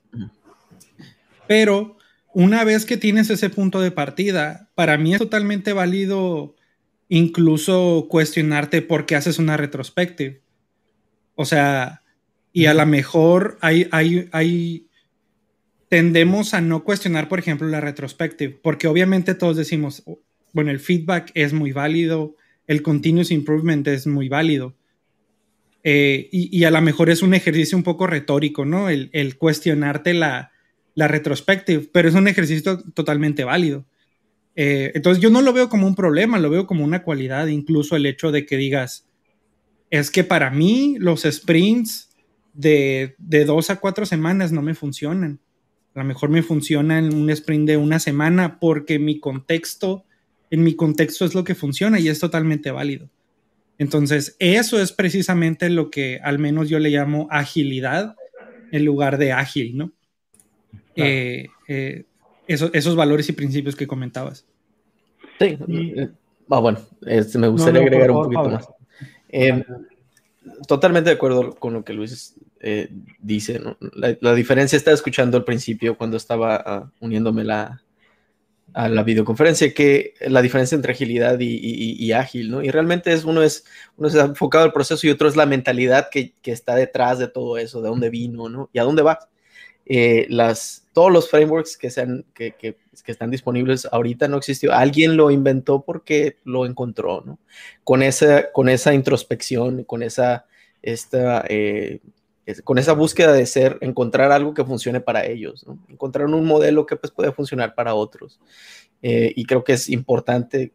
Pero 1.48 1.98
una 2.34 2.64
vez 2.64 2.88
que 2.88 2.98
tienes 2.98 3.30
ese 3.30 3.52
punto 3.52 3.80
de 3.80 3.92
partida, 3.92 4.72
para 4.74 4.98
mí 4.98 5.14
es 5.14 5.20
totalmente 5.20 5.74
válido 5.74 6.56
incluso 7.10 8.08
cuestionarte 8.10 8.82
por 8.82 9.06
qué 9.06 9.16
haces 9.16 9.38
una 9.38 9.56
retrospective. 9.56 10.43
O 11.36 11.46
sea, 11.46 12.02
y 12.52 12.66
a 12.66 12.74
lo 12.74 12.86
mejor 12.86 13.58
hay, 13.62 13.88
hay, 13.92 14.30
hay, 14.32 14.88
tendemos 15.90 16.54
a 16.54 16.62
no 16.62 16.84
cuestionar, 16.84 17.30
por 17.30 17.40
ejemplo, 17.40 17.68
la 17.68 17.82
retrospective, 17.82 18.60
porque 18.62 18.88
obviamente 18.88 19.36
todos 19.36 19.58
decimos, 19.58 20.04
bueno, 20.52 20.72
el 20.72 20.80
feedback 20.80 21.32
es 21.34 21.54
muy 21.54 21.72
válido, 21.72 22.36
el 22.68 22.82
continuous 22.82 23.32
improvement 23.32 23.88
es 23.88 24.08
muy 24.08 24.30
válido. 24.30 24.76
Eh, 25.86 26.30
y, 26.32 26.64
a 26.64 26.72
lo 26.72 26.82
mejor 26.82 27.10
es 27.10 27.22
un 27.22 27.34
ejercicio 27.34 27.78
un 27.78 27.84
poco 27.84 28.08
retórico, 28.08 28.64
¿no? 28.64 28.90
El, 28.90 29.10
el 29.12 29.38
cuestionarte 29.38 30.14
la, 30.14 30.54
la 30.96 31.08
retrospective, 31.08 31.90
pero 31.92 32.08
es 32.08 32.16
un 32.16 32.28
ejercicio 32.28 32.78
totalmente 32.94 33.44
válido. 33.44 33.86
Eh, 34.56 34.92
entonces 34.94 35.22
yo 35.22 35.30
no 35.30 35.42
lo 35.42 35.54
veo 35.54 35.70
como 35.70 35.88
un 35.88 35.96
problema, 35.96 36.40
lo 36.40 36.50
veo 36.50 36.68
como 36.68 36.84
una 36.84 37.04
cualidad, 37.04 37.48
incluso 37.48 37.96
el 37.96 38.06
hecho 38.06 38.32
de 38.32 38.46
que 38.46 38.58
digas, 38.58 39.08
es 39.94 40.10
que 40.10 40.24
para 40.24 40.50
mí 40.50 40.96
los 40.98 41.22
sprints 41.22 42.10
de, 42.54 43.14
de 43.20 43.46
dos 43.46 43.70
a 43.70 43.80
cuatro 43.80 44.08
semanas 44.08 44.52
no 44.52 44.64
me 44.64 44.74
funcionan. 44.74 45.40
A 45.94 46.00
lo 46.00 46.06
mejor 46.06 46.32
me 46.32 46.42
funciona 46.42 46.98
en 46.98 47.14
un 47.14 47.30
sprint 47.30 47.68
de 47.68 47.78
una 47.78 48.00
semana 48.00 48.60
porque 48.60 48.98
mi 48.98 49.20
contexto, 49.20 50.04
en 50.50 50.64
mi 50.64 50.74
contexto 50.74 51.26
es 51.26 51.36
lo 51.36 51.44
que 51.44 51.54
funciona 51.54 52.00
y 52.00 52.08
es 52.08 52.20
totalmente 52.20 52.72
válido. 52.72 53.08
Entonces, 53.78 54.36
eso 54.40 54.82
es 54.82 54.92
precisamente 54.92 55.70
lo 55.70 55.92
que 55.92 56.20
al 56.24 56.40
menos 56.40 56.70
yo 56.70 56.80
le 56.80 56.90
llamo 56.90 57.28
agilidad 57.30 58.16
en 58.72 58.86
lugar 58.86 59.20
de 59.20 59.32
ágil, 59.32 59.78
¿no? 59.78 59.92
Eh, 60.96 61.50
eh, 61.68 62.06
esos 62.48 62.96
valores 62.96 63.30
y 63.30 63.34
principios 63.34 63.76
que 63.76 63.86
comentabas. 63.86 64.44
Sí, 65.40 65.56
ah, 66.50 66.60
bueno, 66.60 66.80
este, 67.06 67.38
me 67.38 67.48
gustaría 67.48 67.82
agregar 67.82 68.10
un 68.10 68.24
poquito 68.24 68.50
más. 68.50 68.68
Em, 69.36 69.64
totalmente 70.68 71.10
de 71.10 71.16
acuerdo 71.16 71.56
con 71.56 71.74
lo 71.74 71.84
que 71.84 71.94
Luis 71.94 72.36
dice. 73.20 73.60
La, 73.94 74.34
diferencia 74.36 74.78
estaba 74.78 74.94
escuchando 74.94 75.38
al 75.38 75.44
principio 75.44 75.98
cuando 75.98 76.18
estaba 76.18 76.56
ah, 76.56 76.92
uniéndome 77.00 77.44
la, 77.44 77.82
a 78.76 78.88
la 78.90 79.02
videoconferencia, 79.02 79.74
que 79.74 80.14
la 80.22 80.44
diferencia 80.44 80.76
entre 80.76 80.94
agilidad 80.94 81.38
y, 81.40 82.12
ágil, 82.12 82.52
¿no? 82.52 82.62
Y 82.62 82.70
realmente 82.70 83.12
es 83.12 83.26
uno 83.26 83.42
es 83.42 83.66
uno 83.98 84.08
es 84.08 84.14
enfocado 84.16 84.66
al 84.66 84.72
proceso 84.72 85.08
y 85.08 85.10
otro 85.10 85.28
es 85.28 85.36
la 85.36 85.48
mentalidad 85.48 86.10
que, 86.12 86.36
que, 86.42 86.52
está 86.52 86.76
detrás 86.76 87.18
de 87.18 87.28
todo 87.28 87.58
eso, 87.58 87.82
de 87.82 87.90
dónde 87.90 88.12
vino, 88.12 88.50
¿no? 88.50 88.70
Y 88.72 88.78
a 88.78 88.84
dónde 88.84 89.02
va. 89.02 89.18
Eh, 89.86 90.28
las, 90.30 90.88
todos 90.94 91.12
los 91.12 91.30
frameworks 91.30 91.78
que, 91.78 91.90
sean, 91.90 92.26
que, 92.34 92.54
que, 92.54 92.78
están 93.06 93.32
disponibles 93.32 93.88
ahorita 93.92 94.28
no 94.28 94.38
existió. 94.38 94.74
Alguien 94.74 95.18
lo 95.18 95.32
inventó 95.32 95.84
porque 95.84 96.38
lo 96.46 96.66
encontró, 96.66 97.22
¿no? 97.22 97.40
Con 97.84 98.02
esa, 98.02 98.52
con 98.52 98.70
esa 98.70 98.94
introspección, 98.94 99.84
con 99.84 100.04
esa, 100.04 100.46
esta, 100.82 101.44
eh, 101.50 102.00
con 102.64 102.78
esa 102.78 102.94
búsqueda 102.94 103.34
de 103.34 103.46
ser, 103.46 103.78
encontrar 103.82 104.32
algo 104.32 104.54
que 104.54 104.64
funcione 104.64 105.02
para 105.02 105.26
ellos, 105.26 105.66
¿no? 105.68 105.80
Encontrar 105.90 106.28
un 106.28 106.46
modelo 106.46 106.86
que 106.86 106.96
pues, 106.96 107.12
puede 107.12 107.32
funcionar 107.32 107.76
para 107.76 107.96
otros. 107.96 108.40
Eh, 109.02 109.34
y 109.36 109.44
creo 109.46 109.66
que 109.66 109.74
es 109.74 109.90
importante 109.90 110.72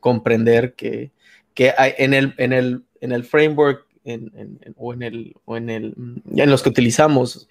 comprender 0.00 0.74
que, 0.74 1.12
que 1.54 1.72
hay, 1.76 1.92
en, 1.98 2.12
el, 2.12 2.34
en, 2.38 2.52
el, 2.52 2.84
en 3.00 3.12
el 3.12 3.24
framework 3.24 3.86
en, 4.04 4.58
o, 4.76 4.92
en 4.94 5.02
el, 5.02 5.34
o 5.44 5.56
en, 5.56 5.70
el, 5.70 5.94
en 6.34 6.50
los 6.50 6.62
que 6.62 6.70
utilizamos 6.70 7.48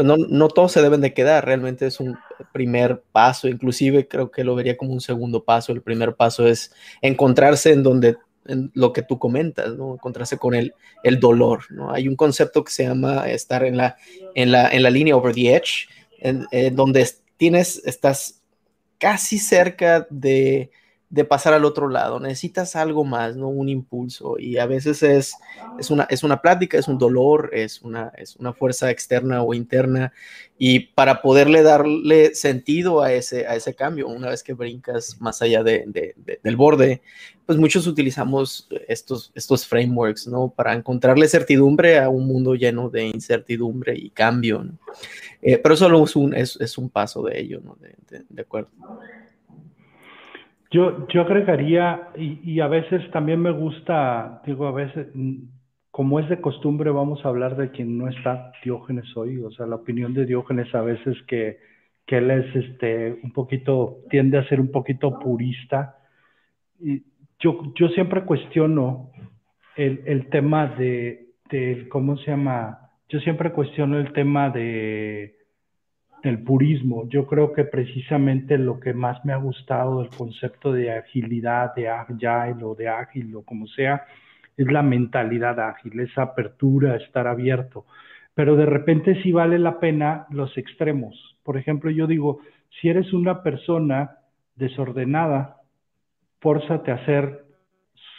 pues 0.00 0.06
no, 0.06 0.16
no 0.16 0.48
todos 0.48 0.72
se 0.72 0.80
deben 0.80 1.02
de 1.02 1.12
quedar, 1.12 1.44
realmente 1.44 1.86
es 1.86 2.00
un 2.00 2.16
primer 2.54 3.02
paso, 3.12 3.48
inclusive 3.48 4.08
creo 4.08 4.30
que 4.30 4.44
lo 4.44 4.54
vería 4.54 4.78
como 4.78 4.94
un 4.94 5.02
segundo 5.02 5.44
paso, 5.44 5.72
el 5.72 5.82
primer 5.82 6.14
paso 6.14 6.46
es 6.46 6.72
encontrarse 7.02 7.70
en 7.72 7.82
donde 7.82 8.16
en 8.46 8.70
lo 8.72 8.94
que 8.94 9.02
tú 9.02 9.18
comentas, 9.18 9.76
¿no? 9.76 9.92
Encontrarse 9.92 10.38
con 10.38 10.54
el, 10.54 10.72
el 11.02 11.20
dolor, 11.20 11.64
¿no? 11.68 11.92
Hay 11.92 12.08
un 12.08 12.16
concepto 12.16 12.64
que 12.64 12.72
se 12.72 12.84
llama 12.84 13.28
estar 13.28 13.62
en 13.62 13.76
la, 13.76 13.98
en 14.34 14.50
la, 14.50 14.70
en 14.70 14.82
la 14.82 14.88
línea 14.88 15.14
over 15.14 15.34
the 15.34 15.54
edge, 15.54 15.86
en, 16.18 16.46
donde 16.74 17.06
tienes, 17.36 17.82
estás 17.84 18.40
casi 18.96 19.38
cerca 19.38 20.06
de, 20.08 20.70
de 21.10 21.24
pasar 21.24 21.52
al 21.54 21.64
otro 21.64 21.88
lado, 21.88 22.20
necesitas 22.20 22.76
algo 22.76 23.04
más, 23.04 23.36
¿no? 23.36 23.48
Un 23.48 23.68
impulso 23.68 24.38
y 24.38 24.58
a 24.58 24.66
veces 24.66 25.02
es, 25.02 25.34
es, 25.76 25.90
una, 25.90 26.04
es 26.04 26.22
una 26.22 26.40
plática, 26.40 26.78
es 26.78 26.86
un 26.86 26.98
dolor, 26.98 27.50
es 27.52 27.82
una, 27.82 28.12
es 28.16 28.36
una 28.36 28.52
fuerza 28.52 28.92
externa 28.92 29.42
o 29.42 29.52
interna 29.52 30.12
y 30.56 30.78
para 30.78 31.20
poderle 31.20 31.64
darle 31.64 32.36
sentido 32.36 33.02
a 33.02 33.12
ese, 33.12 33.48
a 33.48 33.56
ese 33.56 33.74
cambio, 33.74 34.06
una 34.06 34.28
vez 34.28 34.44
que 34.44 34.52
brincas 34.52 35.20
más 35.20 35.42
allá 35.42 35.64
de, 35.64 36.14
del 36.44 36.56
borde, 36.56 37.02
pues 37.44 37.58
muchos 37.58 37.88
utilizamos 37.88 38.68
estos, 38.86 39.32
estos 39.34 39.66
frameworks, 39.66 40.28
¿no? 40.28 40.48
Para 40.54 40.74
encontrarle 40.74 41.26
certidumbre 41.26 41.98
a 41.98 42.08
un 42.08 42.28
mundo 42.28 42.54
lleno 42.54 42.88
de 42.88 43.06
incertidumbre 43.08 43.98
y 43.98 44.10
cambio. 44.10 44.64
Eh, 45.42 45.58
pero 45.58 45.76
solo 45.76 46.04
es 46.04 46.14
un, 46.14 46.34
es 46.34 46.78
un 46.78 46.88
paso 46.88 47.24
de 47.24 47.40
ello, 47.40 47.60
¿no? 47.64 47.76
de 48.08 48.42
acuerdo. 48.42 48.68
Yo, 50.70 51.08
yo 51.08 51.22
agregaría, 51.22 52.10
y, 52.16 52.60
a 52.60 52.68
veces 52.68 53.10
también 53.10 53.40
me 53.40 53.50
gusta, 53.50 54.40
digo, 54.46 54.68
a 54.68 54.72
veces, 54.72 55.08
mm, 55.14 55.38
como 55.90 56.20
es 56.20 56.28
de 56.28 56.40
costumbre, 56.40 56.90
vamos 56.90 57.24
a 57.24 57.28
hablar 57.28 57.56
de 57.56 57.70
quien 57.70 57.98
no 57.98 58.08
está 58.08 58.52
Diógenes 58.62 59.16
hoy, 59.16 59.38
o 59.38 59.50
sea, 59.50 59.66
la 59.66 59.76
opinión 59.76 60.14
de 60.14 60.26
Diógenes 60.26 60.72
a 60.74 60.82
veces 60.82 61.16
que, 61.26 61.58
que 62.06 62.18
él 62.18 62.30
es 62.30 62.54
este, 62.54 63.18
un 63.24 63.32
poquito, 63.32 63.98
tiende 64.10 64.38
a 64.38 64.48
ser 64.48 64.60
un 64.60 64.70
poquito 64.70 65.18
purista. 65.18 65.96
Y 66.78 67.02
yo, 67.40 67.72
yo 67.74 67.88
siempre 67.88 68.24
cuestiono 68.24 69.10
el, 69.76 70.02
el 70.06 70.28
tema 70.28 70.68
de, 70.68 71.30
de, 71.50 71.88
¿cómo 71.88 72.16
se 72.18 72.30
llama? 72.30 72.90
Yo 73.08 73.18
siempre 73.20 73.50
cuestiono 73.50 73.98
el 73.98 74.12
tema 74.12 74.50
de 74.50 75.39
el 76.22 76.42
purismo. 76.42 77.08
Yo 77.08 77.26
creo 77.26 77.52
que 77.52 77.64
precisamente 77.64 78.58
lo 78.58 78.80
que 78.80 78.92
más 78.92 79.24
me 79.24 79.32
ha 79.32 79.36
gustado 79.36 80.00
del 80.00 80.10
concepto 80.10 80.72
de 80.72 80.92
agilidad, 80.92 81.74
de 81.74 81.88
agile 81.88 82.64
o 82.64 82.74
de 82.74 82.88
ágil 82.88 83.34
o 83.36 83.42
como 83.42 83.66
sea, 83.66 84.04
es 84.56 84.70
la 84.70 84.82
mentalidad 84.82 85.58
ágil, 85.58 85.98
esa 86.00 86.22
apertura, 86.22 86.96
estar 86.96 87.26
abierto. 87.26 87.86
Pero 88.34 88.56
de 88.56 88.66
repente 88.66 89.22
sí 89.22 89.32
vale 89.32 89.58
la 89.58 89.80
pena 89.80 90.26
los 90.30 90.56
extremos. 90.58 91.38
Por 91.42 91.56
ejemplo, 91.56 91.90
yo 91.90 92.06
digo, 92.06 92.40
si 92.80 92.88
eres 92.88 93.12
una 93.12 93.42
persona 93.42 94.18
desordenada, 94.56 95.56
fórzate 96.40 96.90
a 96.90 97.04
ser 97.06 97.44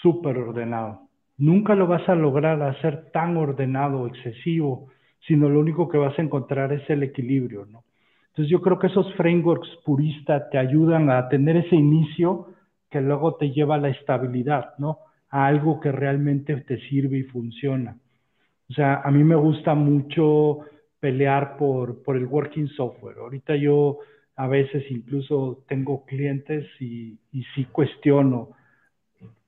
súper 0.01 0.37
ordenado. 0.37 1.07
Nunca 1.37 1.75
lo 1.75 1.87
vas 1.87 2.07
a 2.09 2.15
lograr 2.15 2.61
hacer 2.61 3.11
tan 3.11 3.37
ordenado, 3.37 4.07
excesivo, 4.07 4.89
sino 5.27 5.49
lo 5.49 5.59
único 5.59 5.89
que 5.89 5.97
vas 5.97 6.17
a 6.17 6.21
encontrar 6.21 6.73
es 6.73 6.87
el 6.89 7.03
equilibrio, 7.03 7.65
¿no? 7.65 7.83
Entonces 8.31 8.49
yo 8.49 8.61
creo 8.61 8.79
que 8.79 8.87
esos 8.87 9.13
frameworks 9.15 9.69
puristas 9.85 10.49
te 10.49 10.57
ayudan 10.57 11.09
a 11.09 11.27
tener 11.29 11.57
ese 11.57 11.75
inicio 11.75 12.47
que 12.89 13.01
luego 13.01 13.35
te 13.35 13.51
lleva 13.51 13.75
a 13.75 13.79
la 13.79 13.89
estabilidad, 13.89 14.73
¿no? 14.77 14.99
A 15.29 15.47
algo 15.47 15.79
que 15.79 15.91
realmente 15.91 16.55
te 16.57 16.79
sirve 16.89 17.19
y 17.19 17.23
funciona. 17.23 17.97
O 18.69 18.73
sea, 18.73 19.01
a 19.03 19.11
mí 19.11 19.23
me 19.23 19.35
gusta 19.35 19.75
mucho 19.75 20.59
pelear 20.99 21.57
por, 21.57 22.03
por 22.03 22.15
el 22.15 22.25
working 22.25 22.69
software. 22.69 23.17
Ahorita 23.17 23.55
yo 23.55 23.99
a 24.37 24.47
veces 24.47 24.83
incluso 24.89 25.63
tengo 25.67 26.05
clientes 26.05 26.65
y, 26.79 27.17
y 27.33 27.43
sí 27.53 27.65
cuestiono, 27.65 28.51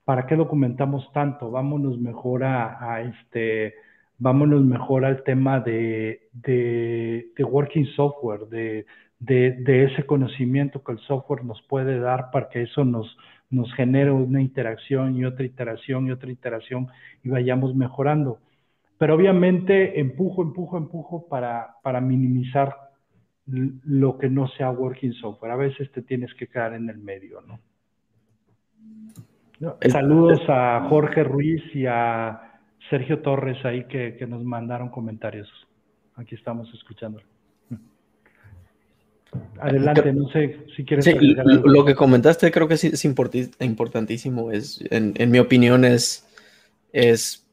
¿para 0.03 0.25
qué 0.27 0.35
documentamos 0.35 1.09
tanto? 1.13 1.51
Vámonos 1.51 1.97
mejor 1.99 2.43
a, 2.43 3.01
este, 3.01 3.75
vámonos 4.23 4.63
mejor 4.63 5.03
al 5.03 5.21
tema 5.23 5.59
de, 5.59 6.29
de, 6.31 7.43
working 7.43 7.85
software, 7.87 8.47
de, 8.47 8.85
de, 9.19 9.83
ese 9.83 10.05
conocimiento 10.05 10.81
que 10.81 10.93
el 10.93 10.99
software 10.99 11.43
nos 11.43 11.61
puede 11.63 11.99
dar 11.99 12.31
para 12.31 12.47
que 12.47 12.61
eso 12.61 12.85
nos, 12.85 13.17
nos 13.49 13.71
genere 13.73 14.11
una 14.11 14.41
interacción 14.41 15.17
y 15.17 15.25
otra 15.25 15.45
iteración 15.45 16.07
y 16.07 16.11
otra 16.11 16.31
iteración 16.31 16.87
y 17.21 17.29
vayamos 17.29 17.75
mejorando. 17.75 18.39
Pero 18.97 19.15
obviamente 19.15 19.99
empujo, 19.99 20.41
empujo, 20.41 20.77
empujo 20.77 21.27
para, 21.27 21.75
para 21.83 21.99
minimizar 21.99 22.73
lo 23.45 24.17
que 24.17 24.29
no 24.29 24.47
sea 24.47 24.71
working 24.71 25.11
software. 25.15 25.51
A 25.51 25.57
veces 25.57 25.91
te 25.91 26.01
tienes 26.01 26.33
que 26.35 26.47
quedar 26.47 26.73
en 26.75 26.89
el 26.89 26.97
medio, 26.97 27.41
¿no? 27.41 27.59
Saludos 29.89 30.41
a 30.47 30.87
Jorge 30.89 31.25
Ruiz 31.25 31.61
y 31.75 31.85
a 31.85 32.52
Sergio 32.89 33.19
Torres 33.19 33.63
ahí 33.65 33.85
que, 33.85 34.25
nos 34.27 34.43
mandaron 34.43 34.89
comentarios. 34.89 35.49
Aquí 36.15 36.35
estamos 36.35 36.71
escuchando. 36.73 37.21
Adelante, 39.59 40.13
no 40.13 40.29
sé 40.29 40.59
si 40.75 40.85
quieres. 40.85 41.05
Sí, 41.05 41.15
lo 41.63 41.85
que 41.85 41.95
comentaste 41.95 42.51
creo 42.51 42.67
que 42.67 42.75
es, 42.75 43.05
importantísimo. 43.05 44.51
Es, 44.51 44.83
en, 44.91 45.13
en, 45.17 45.31
mi 45.31 45.39
opinión, 45.39 45.85
es, 45.85 46.27
es, 46.91 47.47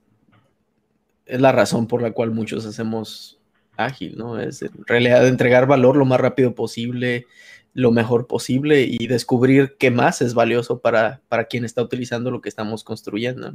es 1.25 1.41
la 1.41 1.53
razón 1.53 1.87
por 1.87 2.03
la 2.03 2.11
cual 2.11 2.33
muchos 2.33 2.67
hacemos 2.67 3.41
ágil, 3.77 4.17
¿no? 4.17 4.39
Es 4.39 4.63
en 4.63 4.73
realidad 4.87 5.27
entregar 5.27 5.67
valor 5.67 5.97
lo 5.97 6.05
más 6.05 6.21
rápido 6.21 6.55
posible, 6.55 7.27
lo 7.73 7.93
mejor 7.93 8.27
posible 8.27 8.83
y 8.83 9.07
descubrir 9.07 9.77
qué 9.79 9.91
más 9.91 10.23
es 10.23 10.35
valioso 10.35 10.81
para, 10.81 11.21
para 11.29 11.45
quien 11.45 11.65
está 11.65 11.83
utilizando 11.83 12.31
lo 12.31 12.41
que 12.41 12.49
estamos 12.49 12.83
construyendo, 12.83 13.53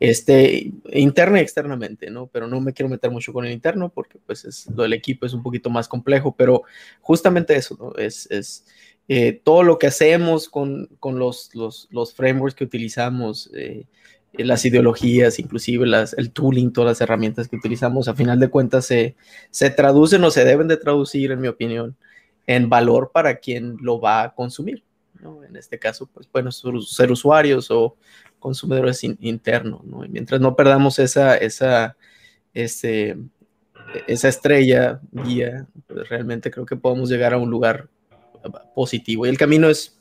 Este, 0.00 0.72
interna 0.92 1.38
y 1.38 1.42
externamente, 1.42 2.10
¿no? 2.10 2.26
Pero 2.26 2.46
no 2.46 2.60
me 2.60 2.74
quiero 2.74 2.90
meter 2.90 3.10
mucho 3.10 3.32
con 3.32 3.46
el 3.46 3.52
interno 3.52 3.88
porque 3.88 4.18
pues 4.26 4.44
es, 4.44 4.66
lo 4.74 4.82
del 4.82 4.92
equipo 4.92 5.24
es 5.24 5.32
un 5.32 5.42
poquito 5.42 5.70
más 5.70 5.88
complejo, 5.88 6.34
pero 6.36 6.62
justamente 7.00 7.56
eso. 7.56 7.94
Es, 7.96 8.30
es 8.30 8.66
eh, 9.08 9.40
todo 9.42 9.62
lo 9.62 9.78
que 9.78 9.86
hacemos 9.86 10.50
con, 10.50 10.90
con 11.00 11.18
los, 11.18 11.54
los, 11.54 11.88
los, 11.90 12.12
frameworks 12.12 12.54
que 12.54 12.64
utilizamos, 12.64 13.50
eh, 13.54 13.86
las 14.34 14.64
ideologías, 14.66 15.38
inclusive 15.38 15.86
las, 15.86 16.12
el 16.12 16.32
tooling, 16.32 16.72
todas 16.72 16.90
las 16.90 17.00
herramientas 17.00 17.48
que 17.48 17.56
utilizamos, 17.56 18.08
a 18.08 18.14
final 18.14 18.38
de 18.38 18.50
cuentas 18.50 18.84
se, 18.84 19.16
se 19.50 19.70
traducen 19.70 20.22
o 20.24 20.30
se 20.30 20.44
deben 20.44 20.68
de 20.68 20.76
traducir, 20.76 21.32
en 21.32 21.40
mi 21.40 21.48
opinión, 21.48 21.96
en 22.48 22.70
valor 22.70 23.10
para 23.12 23.36
quien 23.36 23.76
lo 23.80 24.00
va 24.00 24.22
a 24.22 24.34
consumir. 24.34 24.82
¿no? 25.20 25.44
En 25.44 25.54
este 25.54 25.78
caso, 25.78 26.06
pues 26.06 26.26
bueno, 26.32 26.50
ser 26.50 27.12
usuarios 27.12 27.70
o 27.70 27.96
consumidores 28.38 29.04
internos. 29.04 29.84
¿no? 29.84 30.04
Y 30.04 30.08
mientras 30.08 30.40
no 30.40 30.56
perdamos 30.56 30.98
esa, 30.98 31.36
esa, 31.36 31.94
ese, 32.54 33.18
esa 34.06 34.28
estrella 34.28 34.98
guía, 35.12 35.66
pues 35.86 36.08
realmente 36.08 36.50
creo 36.50 36.64
que 36.64 36.76
podemos 36.76 37.10
llegar 37.10 37.34
a 37.34 37.38
un 37.38 37.50
lugar 37.50 37.88
positivo. 38.74 39.26
Y 39.26 39.28
el 39.28 39.36
camino 39.36 39.68
es 39.68 40.00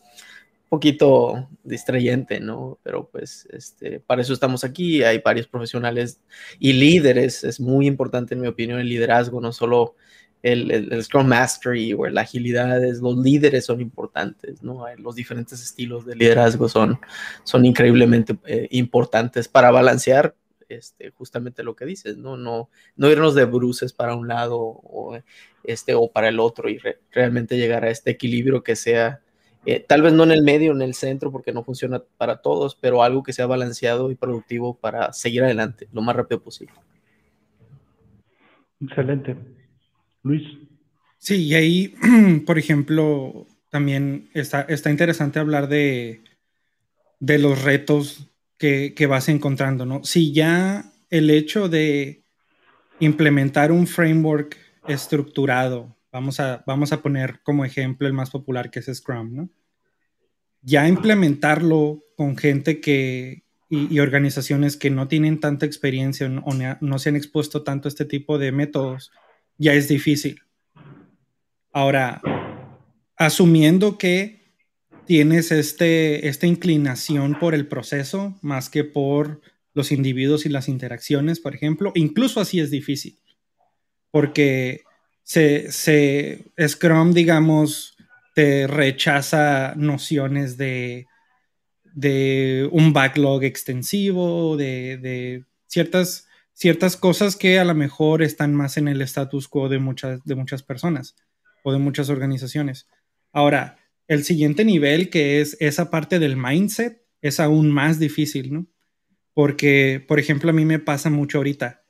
poquito 0.69 1.49
distrayente, 1.63 2.39
¿no? 2.39 2.79
Pero 2.81 3.09
pues 3.09 3.45
este, 3.51 3.99
para 3.99 4.21
eso 4.21 4.31
estamos 4.31 4.63
aquí, 4.63 5.03
hay 5.03 5.19
varios 5.19 5.47
profesionales 5.47 6.21
y 6.59 6.73
líderes, 6.73 7.43
es 7.43 7.59
muy 7.59 7.87
importante 7.87 8.35
en 8.35 8.41
mi 8.41 8.47
opinión 8.47 8.79
el 8.79 8.89
liderazgo, 8.89 9.41
no 9.41 9.51
solo 9.51 9.95
el, 10.43 10.71
el, 10.71 11.03
Scrum 11.03 11.27
Mastery 11.27 11.93
o 11.93 12.05
la 12.07 12.21
agilidad, 12.21 12.81
los 13.01 13.17
líderes 13.17 13.65
son 13.65 13.81
importantes, 13.81 14.61
¿no? 14.63 14.85
Los 14.97 15.15
diferentes 15.15 15.61
estilos 15.61 16.05
de 16.05 16.15
liderazgo 16.15 16.69
son, 16.69 16.99
son 17.43 17.65
increíblemente 17.65 18.37
eh, 18.45 18.67
importantes 18.71 19.47
para 19.47 19.71
balancear 19.71 20.35
este, 20.69 21.11
justamente 21.11 21.63
lo 21.63 21.75
que 21.75 21.85
dices, 21.85 22.17
¿no? 22.17 22.37
No, 22.37 22.69
no 22.95 23.09
irnos 23.09 23.35
de 23.35 23.45
bruces 23.45 23.93
para 23.93 24.15
un 24.15 24.27
lado 24.27 24.57
o, 24.59 25.17
este, 25.63 25.95
o 25.95 26.11
para 26.11 26.29
el 26.29 26.39
otro 26.39 26.69
y 26.69 26.79
realmente 27.11 27.57
llegar 27.57 27.83
a 27.83 27.89
este 27.89 28.11
equilibrio 28.11 28.63
que 28.63 28.75
sea 28.75 29.21
eh, 29.65 29.83
tal 29.85 30.01
vez 30.01 30.13
no 30.13 30.23
en 30.23 30.31
el 30.31 30.43
medio, 30.43 30.71
en 30.71 30.81
el 30.81 30.93
centro, 30.93 31.29
porque 31.29 31.51
no 31.51 31.61
funciona 31.61 32.01
para 32.17 32.37
todos, 32.37 32.75
pero 32.75 33.03
algo 33.03 33.21
que 33.21 33.33
sea 33.33 33.47
balanceado 33.47 34.11
y 34.11 34.15
productivo 34.15 34.77
para 34.77 35.11
seguir 35.11 35.43
adelante 35.43 35.89
lo 35.91 36.01
más 36.01 36.15
rápido 36.15 36.41
posible. 36.41 36.73
Excelente. 38.79 39.35
Luis. 40.27 40.43
Sí, 41.17 41.45
y 41.45 41.55
ahí, 41.55 41.95
por 42.45 42.59
ejemplo, 42.59 43.47
también 43.69 44.29
está, 44.33 44.61
está 44.61 44.91
interesante 44.91 45.39
hablar 45.39 45.67
de, 45.67 46.21
de 47.19 47.39
los 47.39 47.63
retos 47.63 48.29
que, 48.57 48.93
que, 48.95 49.07
vas 49.07 49.29
encontrando, 49.29 49.85
¿no? 49.85 50.03
Si 50.03 50.33
ya 50.33 50.91
el 51.09 51.29
hecho 51.29 51.69
de 51.69 52.23
implementar 52.99 53.71
un 53.71 53.87
framework 53.87 54.57
estructurado, 54.87 55.95
vamos 56.11 56.39
a, 56.39 56.63
vamos 56.65 56.91
a 56.91 57.01
poner 57.01 57.41
como 57.43 57.65
ejemplo 57.65 58.07
el 58.07 58.13
más 58.13 58.29
popular 58.29 58.71
que 58.71 58.79
es 58.79 58.85
Scrum, 58.93 59.35
¿no? 59.35 59.49
ya 60.67 60.87
implementarlo 60.87 62.03
con 62.15 62.35
gente 62.37 62.81
que 62.81 63.43
y, 63.69 63.99
organizaciones 63.99 64.77
que 64.77 64.89
no 64.89 65.07
tienen 65.07 65.39
tanta 65.39 65.65
experiencia 65.65 66.27
o 66.27 66.53
no, 66.81 66.99
se 66.99 67.09
han 67.09 67.15
expuesto 67.15 67.63
tanto 67.63 67.87
a 67.87 67.89
este 67.89 68.05
tipo 68.05 68.37
de 68.37 68.51
métodos, 68.51 69.11
ya 69.57 69.73
es 69.73 69.87
difícil. 69.87 70.41
Ahora, 71.71 72.21
asumiendo 73.15 73.97
que 73.97 74.53
tienes 75.05 75.51
este, 75.51 76.27
esta 76.27 76.47
inclinación 76.47 77.39
por 77.39 77.53
el 77.55 77.67
proceso 77.67 78.37
más 78.41 78.69
que 78.69 78.83
por 78.83 79.41
los 79.73 79.91
individuos 79.91 80.45
y 80.45 80.49
las 80.49 80.67
interacciones, 80.67 81.39
por 81.39 81.55
ejemplo, 81.55 81.91
incluso 81.95 82.41
así 82.41 82.59
es 82.59 82.71
difícil, 82.71 83.19
porque 84.11 84.81
se, 85.23 85.71
se 85.71 86.45
Scrum, 86.67 87.13
digamos, 87.13 87.95
te 88.33 88.67
rechaza 88.67 89.73
nociones 89.75 90.57
de, 90.57 91.07
de 91.97 92.69
un 92.71 92.93
backlog 92.93 93.43
extensivo, 93.43 94.55
de, 94.57 95.43
ciertas, 95.65 96.26
ciertas 96.57 96.97
cosas 96.97 97.35
que 97.35 97.59
a 97.59 97.65
lo 97.65 97.75
mejor 97.75 98.23
están 98.23 98.55
más 98.55 98.77
en 98.77 98.87
el 98.87 99.03
status 99.03 99.47
quo 99.47 99.69
de 99.69 99.77
muchas, 99.77 100.23
de 100.25 100.33
muchas 100.33 100.63
personas 100.63 101.15
o 101.63 101.71
de 101.71 101.77
muchas 101.77 102.09
organizaciones. 102.09 102.87
Ahora, 103.31 103.77
el 104.07 104.23
siguiente 104.23 104.65
nivel, 104.65 105.11
que 105.11 105.39
es 105.39 105.55
esa 105.59 105.91
parte 105.91 106.17
del 106.17 106.35
mindset, 106.35 107.03
es 107.21 107.39
aún 107.39 107.69
más 107.69 107.99
difícil, 107.99 108.51
¿no? 108.51 108.65
Porque, 109.35 110.03
por 110.07 110.19
ejemplo, 110.19 110.49
a 110.49 110.53
mí 110.53 110.65
me 110.65 110.79
pasa 110.79 111.11
mucho 111.11 111.37
ahorita 111.37 111.83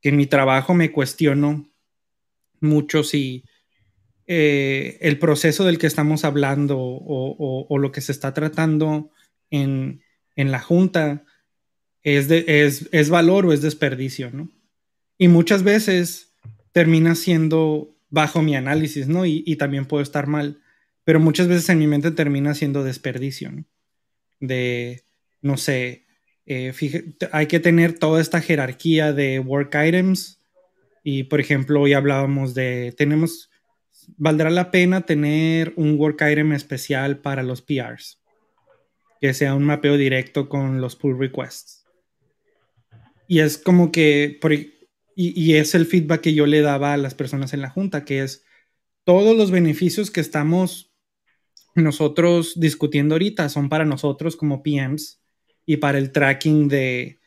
que 0.00 0.08
en 0.08 0.16
mi 0.16 0.26
trabajo 0.26 0.74
me 0.74 0.90
cuestiono 0.90 1.70
mucho 2.60 3.04
si 3.04 3.44
eh, 4.26 4.98
el 5.00 5.20
proceso 5.20 5.64
del 5.64 5.78
que 5.78 5.86
estamos 5.86 6.24
hablando 6.24 6.76
o, 6.80 7.78
lo 7.78 7.92
que 7.92 8.00
se 8.00 8.10
está 8.10 8.34
tratando 8.34 9.12
en, 9.50 10.02
la 10.34 10.58
junta 10.58 11.24
es, 12.02 12.88
es, 12.92 13.10
valor 13.10 13.46
o 13.46 13.52
es 13.52 13.62
desperdicio, 13.62 14.30
¿no? 14.32 14.50
Y 15.18 15.28
muchas 15.28 15.62
veces 15.62 16.34
termina 16.72 17.14
siendo 17.14 17.96
bajo 18.08 18.42
mi 18.42 18.56
análisis, 18.56 19.08
¿no? 19.08 19.26
Y, 19.26 19.56
también 19.56 19.86
puedo 19.86 20.02
estar 20.02 20.26
mal, 20.26 20.60
pero 21.04 21.20
muchas 21.20 21.48
veces 21.48 21.68
en 21.68 21.78
mi 21.78 21.86
mente 21.86 22.10
termina 22.10 22.54
siendo 22.54 22.84
desperdicio, 22.84 23.50
¿no? 23.50 23.64
De, 24.40 25.04
no 25.42 25.56
sé, 25.56 26.06
eh, 26.46 26.72
hay 27.32 27.46
que 27.46 27.60
tener 27.60 27.98
toda 27.98 28.20
esta 28.20 28.40
jerarquía 28.40 29.12
de 29.12 29.40
work 29.40 29.74
items 29.74 30.40
y, 31.02 31.24
por 31.24 31.40
ejemplo, 31.40 31.80
hoy 31.80 31.92
hablábamos 31.92 32.54
de, 32.54 32.94
tenemos 32.96 33.50
valdrá 34.16 34.50
la 34.50 34.70
pena 34.70 35.02
tener 35.02 35.72
un 35.76 35.98
work 35.98 36.22
item 36.22 36.52
especial 36.52 37.18
para 37.18 37.42
los 37.42 37.62
PRs, 37.62 38.20
que 39.20 39.34
sea 39.34 39.54
un 39.54 39.64
mapeo 39.64 39.96
directo 39.96 40.48
con 40.48 40.80
los 40.80 40.96
pull 40.96 41.18
requests. 41.18 41.77
Y 43.28 43.38
es 43.40 43.58
como 43.58 43.92
que, 43.92 44.40
y, 45.14 45.54
es 45.54 45.76
el 45.76 45.86
feedback 45.86 46.22
que 46.22 46.34
yo 46.34 46.46
le 46.46 46.62
daba 46.62 46.94
a 46.94 46.96
las 46.96 47.14
personas 47.14 47.52
en 47.52 47.60
la 47.60 47.70
junta, 47.70 48.04
que 48.04 48.22
es 48.22 48.44
todos 49.04 49.36
los 49.36 49.52
beneficios 49.52 50.10
que 50.10 50.20
estamos 50.20 50.92
nosotros 51.76 52.58
discutiendo 52.58 53.14
ahorita 53.14 53.48
son 53.48 53.68
para 53.68 53.84
nosotros 53.84 54.34
como 54.34 54.64
PMs 54.64 55.22
y 55.64 55.76
para 55.76 55.98
el 55.98 56.10
tracking 56.10 56.66
de, 56.66 57.20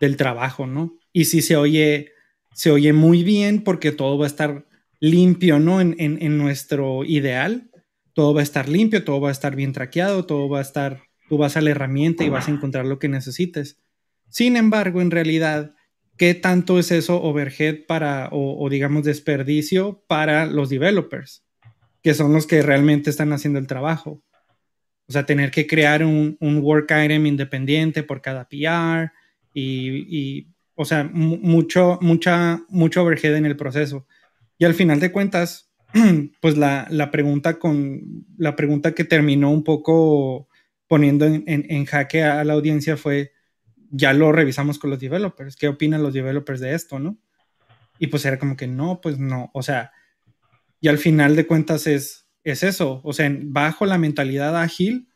del 0.00 0.18
trabajo, 0.18 0.66
¿no? 0.66 0.98
Y 1.12 1.24
si 1.24 1.40
se 1.40 1.56
oye 1.56 2.10
se 2.54 2.70
oye 2.70 2.92
muy 2.92 3.24
bien 3.24 3.62
porque 3.62 3.92
todo 3.92 4.16
va 4.16 4.24
a 4.24 4.28
estar 4.28 4.66
limpio, 5.00 5.58
¿no? 5.58 5.80
En, 5.80 5.96
en, 5.98 6.38
nuestro 6.38 7.04
ideal, 7.04 7.70
todo 8.14 8.32
va 8.32 8.40
a 8.40 8.44
estar 8.44 8.68
limpio, 8.68 9.04
todo 9.04 9.20
va 9.20 9.28
a 9.28 9.32
estar 9.32 9.54
bien 9.56 9.72
traqueado, 9.72 10.24
todo 10.24 10.48
va 10.48 10.60
a 10.60 10.62
estar, 10.62 11.02
tú 11.28 11.36
vas 11.36 11.56
a 11.56 11.60
la 11.60 11.70
herramienta 11.70 12.24
y 12.24 12.30
vas 12.30 12.48
a 12.48 12.52
encontrar 12.52 12.86
lo 12.86 12.98
que 12.98 13.08
necesites. 13.08 13.83
Sin 14.28 14.56
embargo, 14.56 15.00
en 15.00 15.10
realidad, 15.10 15.74
¿qué 16.16 16.34
tanto 16.34 16.78
es 16.78 16.90
eso 16.90 17.22
overhead 17.22 17.86
para, 17.86 18.28
o, 18.32 18.68
digamos, 18.68 19.04
desperdicio 19.04 20.04
para 20.06 20.46
los 20.46 20.68
developers, 20.68 21.44
que 22.02 22.14
son 22.14 22.32
los 22.32 22.46
que 22.46 22.62
realmente 22.62 23.10
están 23.10 23.32
haciendo 23.32 23.58
el 23.58 23.66
trabajo? 23.66 24.22
O 25.06 25.12
sea, 25.12 25.26
tener 25.26 25.50
que 25.50 25.66
crear 25.66 26.04
un, 26.04 26.36
un 26.40 26.58
work 26.58 26.90
item 26.90 27.26
independiente 27.26 28.02
por 28.02 28.22
cada 28.22 28.48
PR 28.48 29.12
y, 29.52 30.48
o 30.74 30.84
sea, 30.84 31.04
mucho, 31.04 31.98
mucha, 32.00 32.62
mucho 32.68 33.02
overhead 33.02 33.36
en 33.36 33.46
el 33.46 33.56
proceso. 33.56 34.06
Y 34.58 34.64
al 34.64 34.74
final 34.74 35.00
de 35.00 35.12
cuentas, 35.12 35.70
pues 36.40 36.56
la, 36.56 36.86
la, 36.90 37.10
pregunta 37.10 37.58
con 37.58 38.26
la 38.36 38.56
pregunta 38.56 38.92
que 38.94 39.04
terminó 39.04 39.50
un 39.50 39.62
poco 39.62 40.48
poniendo 40.88 41.26
en, 41.26 41.44
en, 41.46 41.84
jaque 41.84 42.22
a 42.22 42.42
la 42.44 42.54
audiencia 42.54 42.96
fue, 42.96 43.32
ya 43.90 44.12
lo 44.12 44.32
revisamos 44.32 44.78
con 44.78 44.90
los 44.90 44.98
developers, 44.98 45.56
¿qué 45.56 45.68
opinan 45.68 46.02
los 46.02 46.14
developers 46.14 46.60
de 46.60 46.74
esto, 46.74 46.98
no? 46.98 47.18
Y 47.98 48.08
pues 48.08 48.24
era 48.24 48.38
como 48.38 48.56
que 48.56 48.66
no, 48.66 49.00
pues 49.00 49.18
no, 49.18 49.50
o 49.54 49.62
sea, 49.62 49.92
y 50.80 50.88
al 50.88 50.98
final 50.98 51.36
de 51.36 51.46
cuentas 51.46 51.86
es, 51.86 52.26
es 52.42 52.62
eso, 52.62 53.00
o 53.04 53.12
sea, 53.12 53.34
bajo 53.42 53.86
la 53.86 53.98
mentalidad 53.98 54.60
ágil 54.60 55.08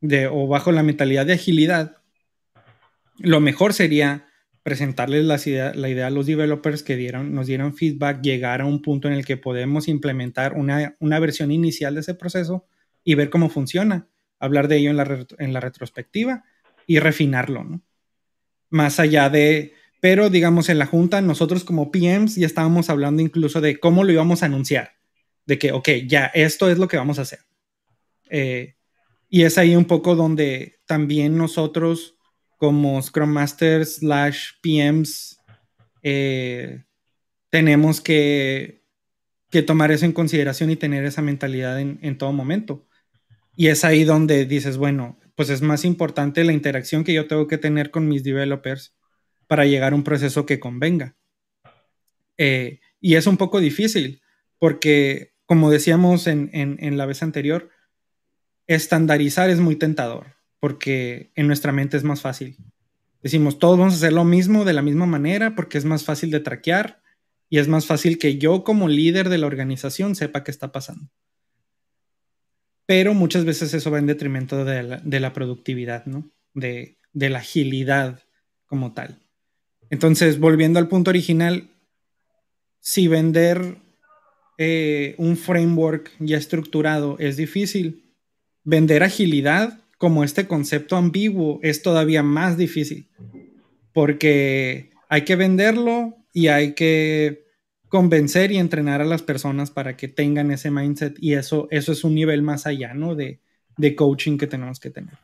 de, 0.00 0.26
o 0.26 0.46
bajo 0.46 0.72
la 0.72 0.82
mentalidad 0.82 1.26
de 1.26 1.34
agilidad, 1.34 1.96
lo 3.18 3.40
mejor 3.40 3.72
sería 3.72 4.28
presentarles 4.62 5.24
la 5.24 5.88
idea 5.88 6.06
a 6.06 6.10
los 6.10 6.26
developers 6.26 6.82
que 6.82 6.96
dieron, 6.96 7.34
nos 7.34 7.46
dieran 7.46 7.74
feedback, 7.74 8.20
llegar 8.20 8.60
a 8.60 8.66
un 8.66 8.82
punto 8.82 9.08
en 9.08 9.14
el 9.14 9.24
que 9.24 9.38
podemos 9.38 9.88
implementar 9.88 10.52
una, 10.52 11.18
versión 11.20 11.50
inicial 11.50 11.94
de 11.94 12.00
ese 12.00 12.14
proceso 12.14 12.66
y 13.02 13.14
ver 13.14 13.30
cómo 13.30 13.48
funciona, 13.48 14.08
hablar 14.38 14.68
de 14.68 14.76
ello 14.76 14.90
en 14.90 14.98
la, 14.98 15.26
en 15.38 15.52
la 15.54 15.60
retrospectiva 15.60 16.44
y 16.86 16.98
refinarlo, 16.98 17.64
¿no? 17.64 17.82
Más 18.70 19.00
allá 19.00 19.30
de, 19.30 19.74
pero 20.00 20.30
digamos 20.30 20.68
en 20.68 20.78
la 20.78 20.86
junta, 20.86 21.20
nosotros 21.20 21.64
como 21.64 21.90
PMs 21.90 22.36
ya 22.36 22.46
estábamos 22.46 22.90
hablando 22.90 23.22
incluso 23.22 23.60
de 23.60 23.80
cómo 23.80 24.04
lo 24.04 24.12
íbamos 24.12 24.42
a 24.42 24.46
anunciar, 24.46 24.92
de 25.46 25.58
que, 25.58 25.72
ok, 25.72 25.88
ya, 26.06 26.26
esto 26.26 26.70
es 26.70 26.78
lo 26.78 26.88
que 26.88 26.96
vamos 26.96 27.18
a 27.18 27.22
hacer. 27.22 27.40
Eh, 28.30 28.74
y 29.28 29.42
es 29.42 29.58
ahí 29.58 29.76
un 29.76 29.84
poco 29.84 30.16
donde 30.16 30.80
también 30.86 31.36
nosotros 31.36 32.18
como 32.58 33.00
Scrum 33.00 33.30
Masters 33.30 33.96
slash 33.96 34.50
PMs, 34.60 35.38
eh, 36.02 36.84
tenemos 37.50 38.00
que, 38.00 38.82
tomar 39.66 39.90
eso 39.92 40.04
en 40.04 40.12
consideración 40.12 40.70
y 40.70 40.76
tener 40.76 41.04
esa 41.04 41.22
mentalidad 41.22 41.80
en, 41.80 42.18
todo 42.18 42.32
momento. 42.32 42.86
Y 43.56 43.68
es 43.68 43.84
ahí 43.84 44.04
donde 44.04 44.44
dices, 44.44 44.76
bueno, 44.76 45.18
pues 45.38 45.50
es 45.50 45.62
más 45.62 45.84
importante 45.84 46.42
la 46.42 46.52
interacción 46.52 47.04
que 47.04 47.12
yo 47.12 47.28
tengo 47.28 47.46
que 47.46 47.58
tener 47.58 47.92
con 47.92 48.08
mis 48.08 48.24
developers 48.24 48.96
para 49.46 49.66
llegar 49.66 49.92
a 49.92 49.94
un 49.94 50.02
proceso 50.02 50.44
que 50.46 50.58
convenga. 50.58 51.14
Eh, 52.38 52.80
y 53.00 53.14
es 53.14 53.28
un 53.28 53.36
poco 53.36 53.60
difícil 53.60 54.20
porque, 54.58 55.34
como 55.46 55.70
decíamos 55.70 56.26
en, 56.26 56.50
en 56.52 56.98
la 56.98 57.06
vez 57.06 57.22
anterior, 57.22 57.70
estandarizar 58.66 59.48
es 59.48 59.60
muy 59.60 59.76
tentador 59.76 60.34
porque 60.58 61.30
en 61.36 61.46
nuestra 61.46 61.70
mente 61.70 61.96
es 61.96 62.02
más 62.02 62.20
fácil. 62.20 62.56
Decimos, 63.22 63.60
todos 63.60 63.78
vamos 63.78 63.94
a 63.94 63.98
hacer 63.98 64.12
lo 64.12 64.24
mismo 64.24 64.64
de 64.64 64.72
la 64.72 64.82
misma 64.82 65.06
manera 65.06 65.54
porque 65.54 65.78
es 65.78 65.84
más 65.84 66.02
fácil 66.02 66.32
de 66.32 66.40
traquear 66.40 67.00
y 67.48 67.58
es 67.58 67.68
más 67.68 67.86
fácil 67.86 68.18
que 68.18 68.38
yo 68.38 68.64
como 68.64 68.88
líder 68.88 69.28
de 69.28 69.38
la 69.38 69.46
organización 69.46 70.16
sepa 70.16 70.42
qué 70.42 70.50
está 70.50 70.72
pasando. 70.72 71.12
Pero 72.88 73.12
muchas 73.12 73.44
veces 73.44 73.74
eso 73.74 73.92
va 73.92 73.98
en 73.98 74.06
detrimento 74.06 74.64
de 74.64 75.20
la, 75.20 75.32
productividad, 75.32 76.06
¿no? 76.06 76.32
De, 76.54 76.96
la 77.12 77.38
agilidad 77.38 78.22
como 78.66 78.94
tal. 78.94 79.20
Entonces, 79.90 80.40
volviendo 80.40 80.78
al 80.78 80.88
punto 80.88 81.10
original, 81.10 81.68
si 82.80 83.06
vender 83.06 83.76
eh, 84.56 85.14
un 85.18 85.36
framework 85.36 86.10
ya 86.18 86.38
estructurado 86.38 87.16
es 87.18 87.36
difícil, 87.36 88.14
vender 88.64 89.02
agilidad 89.02 89.80
como 89.98 90.24
este 90.24 90.46
concepto 90.46 90.96
ambiguo 90.96 91.60
es 91.62 91.82
todavía 91.82 92.22
más 92.22 92.56
difícil 92.56 93.08
porque 93.98 94.92
hay 95.08 95.24
que 95.24 95.34
venderlo 95.34 96.16
y 96.32 96.46
hay 96.46 96.74
que 96.74 97.47
convencer 97.88 98.52
y 98.52 98.58
entrenar 98.58 99.00
a 99.00 99.04
las 99.04 99.22
personas 99.22 99.70
para 99.70 99.96
que 99.96 100.08
tengan 100.08 100.50
ese 100.50 100.70
mindset 100.70 101.16
y 101.20 101.34
eso, 101.34 101.68
eso 101.70 101.92
es 101.92 102.04
un 102.04 102.14
nivel 102.14 102.42
más 102.42 102.66
allá, 102.66 102.94
¿no? 102.94 103.14
De, 103.14 103.40
coaching 103.96 104.38
que 104.38 104.46
tenemos 104.46 104.80
que 104.80 104.90
tener. 104.90 105.14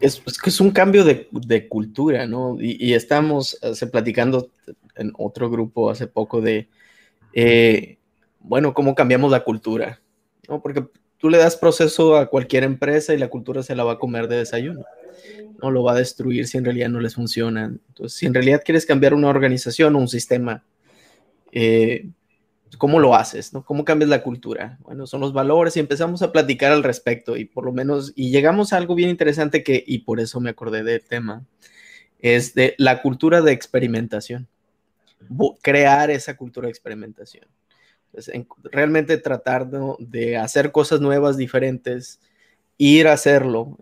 Es, 0.00 0.22
es 0.44 0.60
un 0.60 0.70
cambio 0.70 1.04
de, 1.04 1.68
cultura, 1.68 2.26
¿no? 2.26 2.56
Y, 2.60 2.92
estamos 2.92 3.58
hace, 3.62 3.86
platicando 3.86 4.50
en 4.96 5.12
otro 5.16 5.50
grupo 5.50 5.90
hace 5.90 6.06
poco 6.06 6.40
de, 6.40 6.68
eh, 7.32 7.98
bueno, 8.40 8.74
cómo 8.74 8.94
cambiamos 8.94 9.30
la 9.30 9.44
cultura, 9.44 10.00
¿no? 10.48 10.60
Porque 10.60 10.84
tú 11.16 11.30
le 11.30 11.38
das 11.38 11.56
proceso 11.56 12.16
a 12.16 12.28
cualquier 12.28 12.64
empresa 12.64 13.14
y 13.14 13.18
la 13.18 13.28
cultura 13.28 13.62
se 13.62 13.74
la 13.74 13.84
va 13.84 13.94
a 13.94 13.98
comer 13.98 14.28
de 14.28 14.36
desayuno. 14.36 14.84
No 15.60 15.70
lo 15.70 15.82
va 15.82 15.92
a 15.92 15.96
destruir 15.96 16.46
si 16.46 16.58
en 16.58 16.64
realidad 16.64 16.88
no 16.90 17.00
les 17.00 17.14
funciona. 17.14 17.64
Entonces, 17.64 18.16
si 18.18 18.26
en 18.26 18.34
realidad 18.34 18.62
quieres 18.64 18.86
cambiar 18.86 19.14
una 19.14 19.28
organización 19.28 19.96
o 19.96 19.98
un 19.98 20.08
sistema, 20.08 20.62
eh, 21.52 22.08
¿cómo 22.78 22.98
lo 22.98 23.14
haces? 23.14 23.52
No? 23.52 23.64
¿Cómo 23.64 23.84
cambias 23.84 24.10
la 24.10 24.22
cultura? 24.22 24.78
Bueno, 24.82 25.06
son 25.06 25.20
los 25.20 25.32
valores 25.32 25.76
y 25.76 25.80
empezamos 25.80 26.22
a 26.22 26.32
platicar 26.32 26.72
al 26.72 26.82
respecto 26.82 27.36
y 27.36 27.44
por 27.44 27.64
lo 27.64 27.72
menos, 27.72 28.12
y 28.14 28.30
llegamos 28.30 28.72
a 28.72 28.76
algo 28.76 28.94
bien 28.94 29.10
interesante 29.10 29.62
que, 29.62 29.82
y 29.86 30.00
por 30.00 30.20
eso 30.20 30.40
me 30.40 30.50
acordé 30.50 30.82
del 30.82 31.02
tema, 31.02 31.44
es 32.20 32.54
de 32.54 32.74
la 32.78 33.02
cultura 33.02 33.42
de 33.42 33.52
experimentación. 33.52 34.48
Crear 35.62 36.10
esa 36.10 36.36
cultura 36.36 36.66
de 36.66 36.70
experimentación 36.70 37.48
realmente 38.64 39.18
tratar 39.18 39.68
de 39.98 40.36
hacer 40.36 40.72
cosas 40.72 41.00
nuevas, 41.00 41.36
diferentes, 41.36 42.20
ir 42.76 43.08
a 43.08 43.12
hacerlo, 43.12 43.76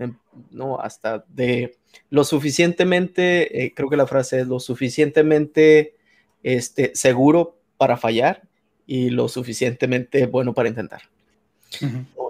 ¿no? 0.51 0.81
Hasta 0.81 1.25
de 1.29 1.77
lo 2.11 2.25
suficientemente, 2.25 3.65
eh, 3.65 3.75
creo 3.75 3.89
que 3.89 3.97
la 3.97 4.07
frase 4.07 4.41
es 4.41 4.47
lo 4.47 4.61
suficientemente 4.61 5.95
este, 6.43 6.93
seguro 6.95 7.56
para 7.77 7.97
fallar 7.97 8.43
y 8.87 9.11
lo 9.11 9.29
suficientemente 9.29 10.27
bueno 10.27 10.55
para 10.55 10.69
intentar. 10.69 11.03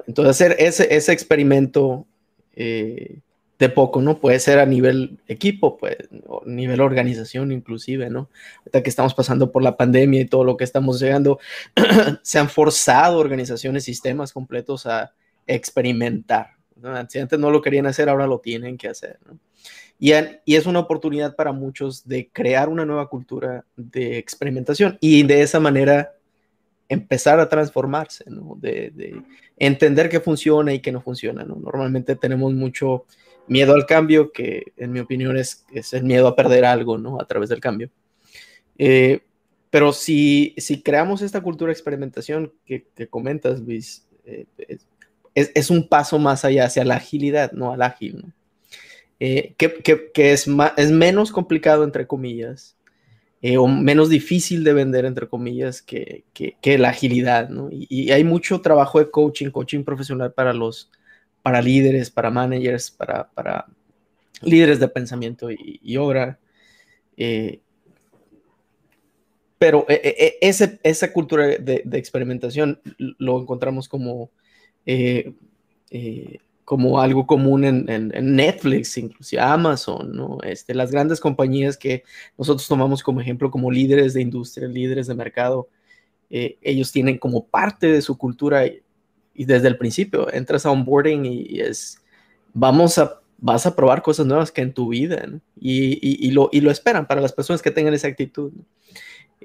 Entonces, 0.07 0.31
hacer 0.31 0.57
ese, 0.59 0.95
ese 0.95 1.13
experimento 1.13 2.07
eh, 2.55 3.19
de 3.59 3.69
poco, 3.69 4.03
¿no? 4.03 4.19
Puede 4.19 4.39
ser 4.39 4.59
a 4.59 4.67
nivel 4.67 5.19
equipo, 5.29 5.77
pues, 5.79 5.97
o 6.27 6.43
nivel 6.47 6.81
organización 6.81 7.53
inclusive, 7.53 8.11
¿no? 8.11 8.29
Ahorita 8.59 8.83
que 8.83 8.91
estamos 8.91 9.15
pasando 9.15 9.51
por 9.51 9.63
la 9.63 9.77
pandemia 9.77 10.21
y 10.21 10.27
todo 10.27 10.45
lo 10.45 10.57
que 10.57 10.65
estamos 10.65 11.01
llegando, 11.01 11.39
se 12.23 12.39
han 12.39 12.49
forzado 12.49 13.19
organizaciones, 13.19 13.85
sistemas 13.85 14.33
completos 14.33 14.87
a 14.87 15.13
experimentar. 15.47 16.51
Si 17.09 17.19
antes 17.19 17.39
no 17.39 17.51
lo 17.51 17.63
querían 17.63 17.87
hacer, 17.87 18.09
ahora 18.09 18.27
lo 18.27 18.41
tienen 18.41 18.77
que 18.77 18.89
hacer, 18.89 19.19
¿no? 19.27 19.39
Y, 19.99 20.13
es 20.13 20.67
una 20.67 20.81
oportunidad 20.81 21.37
para 21.37 21.53
muchos 21.53 22.07
de 22.07 22.29
crear 22.31 22.69
una 22.69 22.85
nueva 22.85 23.09
cultura 23.09 23.65
de 23.77 24.19
experimentación 24.19 24.99
y 25.01 25.23
de 25.23 25.43
esa 25.43 25.61
manera 25.61 26.13
empezar 26.89 27.41
a 27.41 27.49
transformarse. 27.49 28.25
De, 28.59 28.91
de 28.91 29.23
entender 29.57 30.09
qué 30.09 30.21
funciona 30.21 30.73
y 30.75 30.81
qué 30.81 30.93
no 30.93 31.01
funciona, 31.01 31.45
¿no? 31.45 31.57
Normalmente 31.57 32.15
tenemos 32.17 32.53
mucho 32.53 33.07
miedo 33.49 33.75
al 33.75 33.87
cambio, 33.87 34.33
que 34.33 34.73
en 34.77 34.93
mi 34.93 35.01
opinión 35.01 35.37
es, 35.37 35.65
es 35.73 35.93
el 35.93 36.05
miedo 36.05 36.27
a 36.29 36.37
perder 36.37 36.65
algo. 36.65 36.97
A 37.21 37.25
través 37.27 37.49
del 37.49 37.61
cambio. 37.61 37.91
Eh, 38.79 39.21
pero 39.71 39.93
si, 39.93 40.55
si 40.59 40.83
creamos 40.83 41.23
esta 41.23 41.41
cultura 41.41 41.69
de 41.69 41.75
experimentación 41.75 42.53
que, 42.65 42.87
comentas, 43.09 43.61
Luis, 43.61 44.07
eh, 44.25 44.47
es, 45.35 45.71
un 45.71 45.89
paso 45.89 46.19
más 46.19 46.45
allá 46.45 46.65
hacia 46.65 46.85
la 46.85 46.97
agilidad, 46.97 47.53
no 47.53 47.73
al 47.73 47.83
ágil. 47.83 48.33
Eh, 49.19 49.55
que, 49.57 50.13
es, 50.33 50.47
es 50.77 50.91
menos 50.91 51.33
complicado, 51.33 51.85
entre 51.85 52.07
comillas, 52.07 52.77
o 53.59 53.69
menos 53.69 54.09
difícil 54.09 54.65
de 54.65 54.73
vender, 54.73 55.05
entre 55.05 55.29
comillas, 55.29 55.81
que, 55.81 56.25
que 56.33 56.79
la 56.79 56.89
agilidad, 56.89 57.49
¿no? 57.49 57.69
Y, 57.71 57.87
y, 57.89 58.11
hay 58.11 58.25
mucho 58.25 58.61
trabajo 58.61 58.99
de 58.99 59.11
coaching, 59.11 59.51
coaching 59.51 59.85
profesional 59.85 60.33
para 60.33 60.53
los, 60.53 60.91
para 61.47 61.63
líderes, 61.63 62.11
para 62.11 62.29
managers, 62.29 62.91
para, 62.91 63.31
para 63.31 63.67
líderes 64.43 64.81
de 64.81 64.89
pensamiento 64.89 65.49
y, 65.49 65.97
obra. 65.97 66.41
Eh, 67.17 67.61
pero 69.57 69.87
eh, 69.89 70.01
eh, 70.05 70.39
ese, 70.41 70.81
esa 70.83 71.13
cultura 71.13 71.47
de, 71.47 71.85
experimentación 71.93 72.81
lo 72.99 73.41
encontramos 73.41 73.89
como 73.89 74.31
como 76.67 77.01
algo 77.01 77.29
común 77.29 77.65
en, 77.65 78.37
Netflix, 78.37 78.99
inclusive 78.99 79.41
Amazon, 79.41 80.13
¿no? 80.13 80.39
Este, 80.43 80.75
las 80.75 80.91
grandes 80.91 81.21
compañías 81.21 81.77
que 81.77 82.03
nosotros 82.37 82.67
tomamos 82.67 83.05
como 83.05 83.21
ejemplo 83.21 83.53
como 83.53 83.71
líderes 83.71 84.15
de 84.15 84.23
industria, 84.23 84.67
líderes 84.67 85.07
de 85.07 85.15
mercado, 85.15 85.69
eh, 86.29 86.59
ellos 86.61 86.91
tienen 86.91 87.19
como 87.19 87.47
parte 87.47 87.87
de 87.87 88.03
su 88.03 88.19
cultura 88.19 88.67
y, 88.67 88.83
desde 89.45 89.69
el 89.69 89.79
principio 89.79 90.33
entras 90.33 90.67
a 90.67 90.73
onboarding 90.73 91.25
y, 91.25 91.61
es, 91.61 92.03
vamos 92.53 92.99
a, 92.99 93.21
vas 93.39 93.65
a 93.67 93.77
probar 93.77 94.03
cosas 94.03 94.27
nuevas 94.27 94.51
que 94.51 94.63
en 94.63 94.75
tu 94.75 94.89
vida, 94.89 95.25
y, 95.61 96.33
lo, 96.33 96.49
y 96.51 96.63
lo 96.63 96.73
esperan 96.73 97.07
para 97.07 97.21
las 97.21 97.33
personas 97.33 97.63
que 97.63 97.71
tengan 97.71 97.95
esa 97.95 98.09
actitud. 98.09 98.51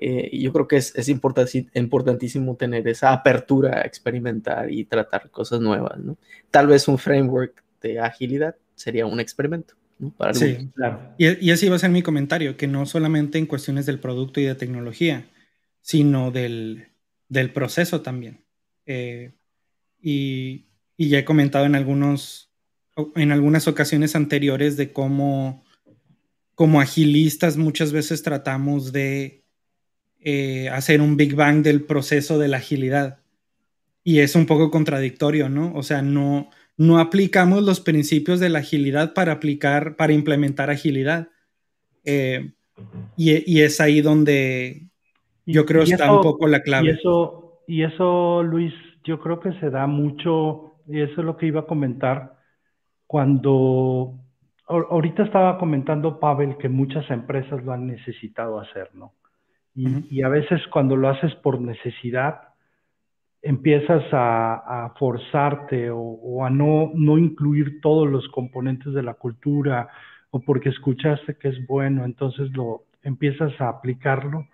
Eh, 0.04 0.36
yo 0.40 0.52
creo 0.52 0.68
que 0.68 0.78
es, 0.78 0.96
es 0.96 1.10
importantísimo 1.10 2.56
tener 2.56 2.88
esa 2.88 3.14
apertura 3.14 3.78
a 3.78 3.82
experimentar 3.82 4.72
y 4.72 4.86
tratar 4.86 5.30
cosas 5.30 5.62
nuevas. 5.62 6.00
¿no? 6.00 6.18
Tal 6.50 6.66
vez 6.66 6.88
un 6.88 6.98
framework 6.98 7.64
de 7.82 8.00
agilidad 8.00 8.56
sería 8.74 9.06
un 9.06 9.20
experimento. 9.20 9.76
¿no? 10.00 10.10
Para 10.10 10.34
sí, 10.34 10.72
claro. 10.74 11.14
Y, 11.20 11.46
y 11.46 11.52
así 11.52 11.70
va 11.70 11.76
a 11.76 11.80
ser 11.80 11.92
mi 11.92 12.02
comentario, 12.02 12.58
que 12.58 12.66
no 12.66 12.88
solamente 12.88 13.38
en 13.38 13.46
cuestiones 13.46 13.86
del 13.86 14.00
producto 14.00 14.40
y 14.40 14.46
de 14.46 14.56
tecnología, 14.56 15.30
sino 15.82 16.32
del, 16.32 16.88
del 17.30 17.54
proceso 17.54 18.02
también. 18.02 18.44
Eh, 18.88 19.34
y, 20.02 20.66
y, 20.98 21.10
ya 21.10 21.20
he 21.20 21.26
comentado 21.26 21.66
en, 21.68 21.76
algunos, 21.76 22.52
en 23.16 23.32
algunas 23.32 23.68
ocasiones 23.68 24.16
anteriores 24.16 24.78
de 24.78 24.92
cómo 24.92 25.64
como 26.56 26.82
agilistas 26.82 27.58
muchas 27.58 27.92
veces 27.92 28.22
tratamos 28.22 28.92
de 28.92 29.41
eh, 30.22 30.70
hacer 30.70 31.02
un 31.02 31.18
Big 31.18 31.36
Bang 31.36 31.64
del 31.64 31.84
proceso 31.84 32.38
de 32.38 32.48
la 32.48 32.58
agilidad. 32.58 33.20
Y 34.04 34.20
es 34.20 34.36
un 34.36 34.46
poco 34.46 34.72
contradictorio, 34.72 35.50
¿no? 35.50 35.74
O 35.74 35.84
sea, 35.84 36.02
no, 36.02 36.50
no 36.78 37.00
aplicamos 37.00 37.64
los 37.64 37.80
principios 37.80 38.40
de 38.40 38.50
la 38.50 38.60
agilidad 38.60 39.14
para 39.14 39.34
aplicar, 39.34 39.96
para 39.96 40.14
implementar 40.14 40.70
agilidad. 40.70 41.30
Eh, 42.06 42.52
y, 43.16 43.62
es 43.62 43.80
ahí 43.82 44.02
donde 44.02 44.88
yo 45.46 45.66
creo 45.66 45.84
está 45.84 46.12
un 46.12 46.22
poco 46.22 46.48
la 46.48 46.62
clave. 46.62 46.88
Y 46.88 46.90
eso, 46.92 47.62
y 47.68 47.84
eso, 47.84 48.44
Luis, 48.44 48.74
yo 49.04 49.20
creo 49.20 49.40
que 49.40 49.54
se 49.60 49.70
da 49.70 49.88
mucho, 49.88 50.76
y 50.88 51.02
eso 51.02 51.22
es 51.22 51.26
lo 51.26 51.38
que 51.38 51.48
iba 51.48 51.62
a 51.62 51.68
comentar, 51.68 52.38
cuando 53.06 54.16
ahorita 54.68 55.24
estaba 55.24 55.58
comentando 55.58 56.20
Pavel 56.20 56.58
que 56.58 56.70
muchas 56.70 57.10
empresas 57.12 57.64
lo 57.64 57.74
han 57.74 57.88
necesitado 57.88 58.60
hacer, 58.60 58.90
¿no? 58.94 59.14
Y, 59.74 60.22
a 60.22 60.30
veces 60.30 60.62
cuando 60.68 60.98
lo 60.98 61.10
haces 61.10 61.34
por 61.36 61.62
necesidad, 61.62 62.42
empiezas 63.42 64.04
a, 64.12 64.94
forzarte 65.00 65.90
o, 65.92 66.46
a 66.46 66.50
no, 66.50 66.92
no 66.94 67.18
incluir 67.18 67.80
todos 67.82 68.10
los 68.10 68.28
componentes 68.30 68.94
de 68.94 69.04
la 69.04 69.14
cultura 69.14 69.90
o 70.30 70.42
porque 70.42 70.70
escuchaste 70.70 71.36
que 71.36 71.50
es 71.50 71.68
bueno, 71.68 72.06
entonces 72.06 72.52
lo 72.52 72.84
empiezas 73.04 73.60
a 73.60 73.70
aplicarlo, 73.70 74.48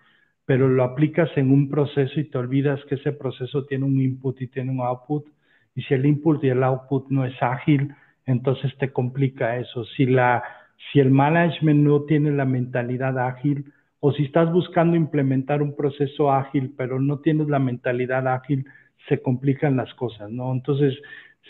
pero 0.44 0.68
lo 0.68 0.82
aplicas 0.82 1.30
en 1.36 1.52
un 1.52 1.68
proceso 1.68 2.18
y 2.18 2.24
te 2.24 2.38
olvidas 2.38 2.80
que 2.88 2.94
ese 2.94 3.12
proceso 3.12 3.66
tiene 3.66 3.84
un 3.84 4.00
input 4.00 4.40
y 4.40 4.46
tiene 4.46 4.70
un 4.70 4.80
output. 4.80 5.26
Y 5.74 5.82
si 5.82 5.94
el 5.94 6.06
input 6.06 6.42
y 6.42 6.48
el 6.48 6.62
output 6.62 7.08
no 7.10 7.24
es 7.24 7.34
ágil, 7.42 7.94
entonces 8.24 8.76
te 8.78 8.92
complica 8.92 9.58
eso. 9.58 9.84
Si, 9.84 10.06
la, 10.06 10.42
si 10.90 11.00
el 11.00 11.10
management 11.10 11.80
no 11.80 12.02
tiene 12.02 12.30
la 12.30 12.44
mentalidad 12.44 13.18
ágil, 13.18 13.72
o 14.00 14.12
si 14.12 14.24
estás 14.24 14.52
buscando 14.52 14.96
implementar 14.96 15.62
un 15.62 15.74
proceso 15.74 16.32
ágil, 16.32 16.74
pero 16.76 17.00
no 17.00 17.18
tienes 17.18 17.48
la 17.48 17.58
mentalidad 17.58 18.28
ágil, 18.28 18.64
se 19.08 19.20
complican 19.20 19.76
las 19.76 19.92
cosas, 19.94 20.30
¿no? 20.30 20.52
Entonces, 20.52 20.94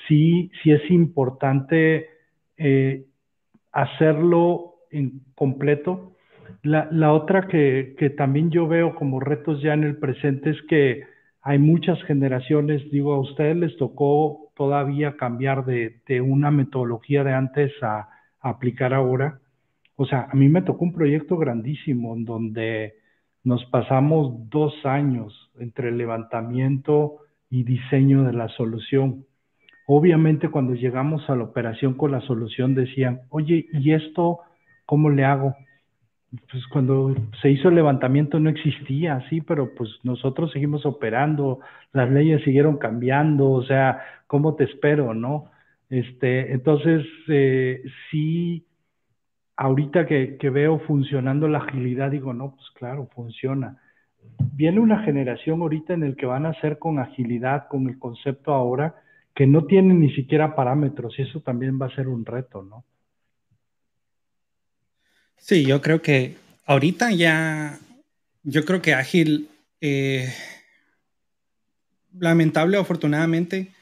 sí, 0.07 0.51
sí 0.63 0.73
es 0.73 0.91
importante 0.91 2.09
eh, 2.57 3.05
hacerlo 3.73 4.77
en 4.91 5.21
completo. 5.35 6.15
La, 6.63 7.13
otra 7.13 7.47
que, 7.47 7.95
también 8.17 8.51
yo 8.51 8.67
veo 8.67 8.95
como 8.95 9.21
retos 9.21 9.61
ya 9.63 9.75
en 9.75 9.85
el 9.85 9.97
presente 9.97 10.51
es 10.51 10.63
que 10.63 11.05
hay 11.43 11.59
muchas 11.59 12.03
generaciones, 12.05 12.91
digo, 12.91 13.13
a 13.13 13.21
ustedes 13.21 13.57
les 13.57 13.77
tocó 13.77 14.51
todavía 14.57 15.17
cambiar 15.17 15.65
de, 15.67 16.21
una 16.21 16.51
metodología 16.51 17.25
de 17.25 17.35
antes 17.35 17.73
a 17.83 18.09
aplicar 18.41 18.95
ahora 18.95 19.41
o 20.01 20.07
sea, 20.07 20.29
a 20.31 20.35
mí 20.37 20.49
me 20.49 20.63
tocó 20.63 20.85
un 20.85 20.93
proyecto 20.93 21.37
grandísimo 21.37 22.15
en 22.15 22.25
donde 22.25 22.95
nos 23.43 23.65
pasamos 23.65 24.49
dos 24.49 24.73
años 24.85 25.51
entre 25.59 25.89
el 25.89 25.99
levantamiento 25.99 27.17
y 27.51 27.65
diseño 27.65 28.23
de 28.23 28.33
la 28.33 28.49
solución. 28.51 29.27
Obviamente 29.89 30.51
cuando 30.51 30.75
llegamos 30.75 31.29
a 31.29 31.35
la 31.35 31.43
operación 31.43 31.95
con 31.95 32.13
la 32.13 32.21
solución 32.21 32.77
decían, 32.77 33.23
oye, 33.31 33.67
¿y 33.73 33.93
esto 33.93 34.39
cómo 34.87 35.11
le 35.11 35.25
hago? 35.25 35.57
Pues 36.49 36.65
cuando 36.69 37.17
se 37.43 37.51
hizo 37.51 37.69
el 37.69 37.75
levantamiento 37.75 38.39
no 38.39 38.51
existía, 38.51 39.27
sí, 39.29 39.41
pero 39.41 39.75
pues 39.75 39.91
nosotros 40.05 40.53
seguimos 40.53 40.87
operando, 40.87 41.59
las 41.93 42.09
leyes 42.09 42.45
siguieron 42.45 42.77
cambiando, 42.77 43.51
o 43.51 43.65
sea, 43.65 44.01
¿cómo 44.29 44.55
te 44.55 44.63
espero, 44.63 45.13
no? 45.13 45.51
Este, 45.91 46.53
entonces, 46.53 47.05
eh, 47.27 47.83
sí, 48.13 48.68
ahorita 49.59 50.07
que, 50.07 50.51
veo 50.51 50.79
funcionando 50.79 51.49
la 51.49 51.59
agilidad, 51.59 52.13
digo, 52.13 52.33
no, 52.33 52.55
pues 52.55 52.67
claro, 52.75 53.11
funciona. 53.13 53.77
Viene 54.55 54.79
una 54.79 55.03
generación 55.03 55.61
ahorita 55.61 55.95
en 55.95 56.05
el 56.05 56.17
que 56.17 56.27
van 56.27 56.47
a 56.47 56.51
hacer 56.51 56.79
con 56.79 57.01
agilidad, 57.01 57.67
con 57.69 57.89
el 57.89 57.99
concepto 57.99 58.55
ahora, 58.55 58.95
que 59.35 59.49
no 59.49 59.67
tienen 59.67 60.01
ni 60.01 60.15
siquiera 60.15 60.55
parámetros 60.55 61.19
y 61.19 61.23
eso 61.23 61.41
también 61.41 61.79
va 61.81 61.87
a 61.87 61.95
ser 61.95 62.07
un 62.07 62.25
reto, 62.25 62.63
¿no? 62.63 62.85
Sí, 65.39 65.65
yo 65.67 65.81
creo 65.81 66.03
que 66.03 66.37
ahorita 66.65 67.11
ya, 67.11 67.79
yo 68.45 68.65
creo 68.65 68.81
que 68.81 68.95
ágil, 68.95 69.49
eh, 69.81 70.33
lamentable 72.17 72.79
o 72.79 72.83
afortunadamente, 72.83 73.73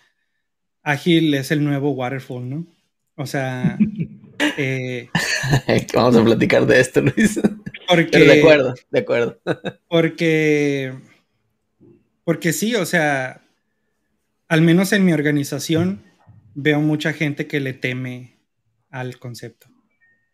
ágil 0.83 1.35
es 1.35 1.51
el 1.51 1.63
nuevo 1.63 1.91
waterfall, 1.91 2.49
¿no? 2.49 2.67
O 3.17 3.27
sea, 3.27 3.79
Eh, 4.39 5.09
Vamos 5.95 6.17
a 6.17 6.25
platicar 6.25 6.67
de 6.67 6.81
esto, 6.81 7.01
Luis. 7.01 7.41
Porque, 7.89 8.19
de 8.19 8.41
acuerdo, 8.41 8.75
de 8.91 8.99
acuerdo. 8.99 9.41
Porque, 9.89 10.95
porque 12.25 12.53
sí, 12.53 12.75
o 12.75 12.85
sea, 12.85 13.43
al 14.49 14.63
menos 14.63 14.93
en 14.93 15.05
mi 15.05 15.13
organización 15.13 16.03
veo 16.55 16.81
mucha 16.81 17.13
gente 17.13 17.47
que 17.47 17.61
le 17.61 17.75
teme 17.75 18.39
al 18.91 19.19
concepto, 19.19 19.69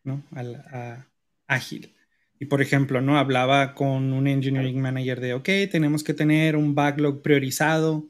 ¿no? 0.05 0.25
Al 0.35 1.07
ágil. 1.47 1.95
Y 2.39 2.47
por 2.47 2.61
ejemplo, 2.61 3.01
¿no? 3.01 3.19
Hablaba 3.19 3.75
con 3.75 4.13
un 4.13 4.27
engineering 4.27 4.81
manager 4.81 5.21
de, 5.21 5.35
ok, 5.35 5.49
tenemos 5.71 6.03
que 6.03 6.15
tener 6.15 6.57
un 6.57 6.75
backlog 6.75 7.23
priorizado. 7.23 8.09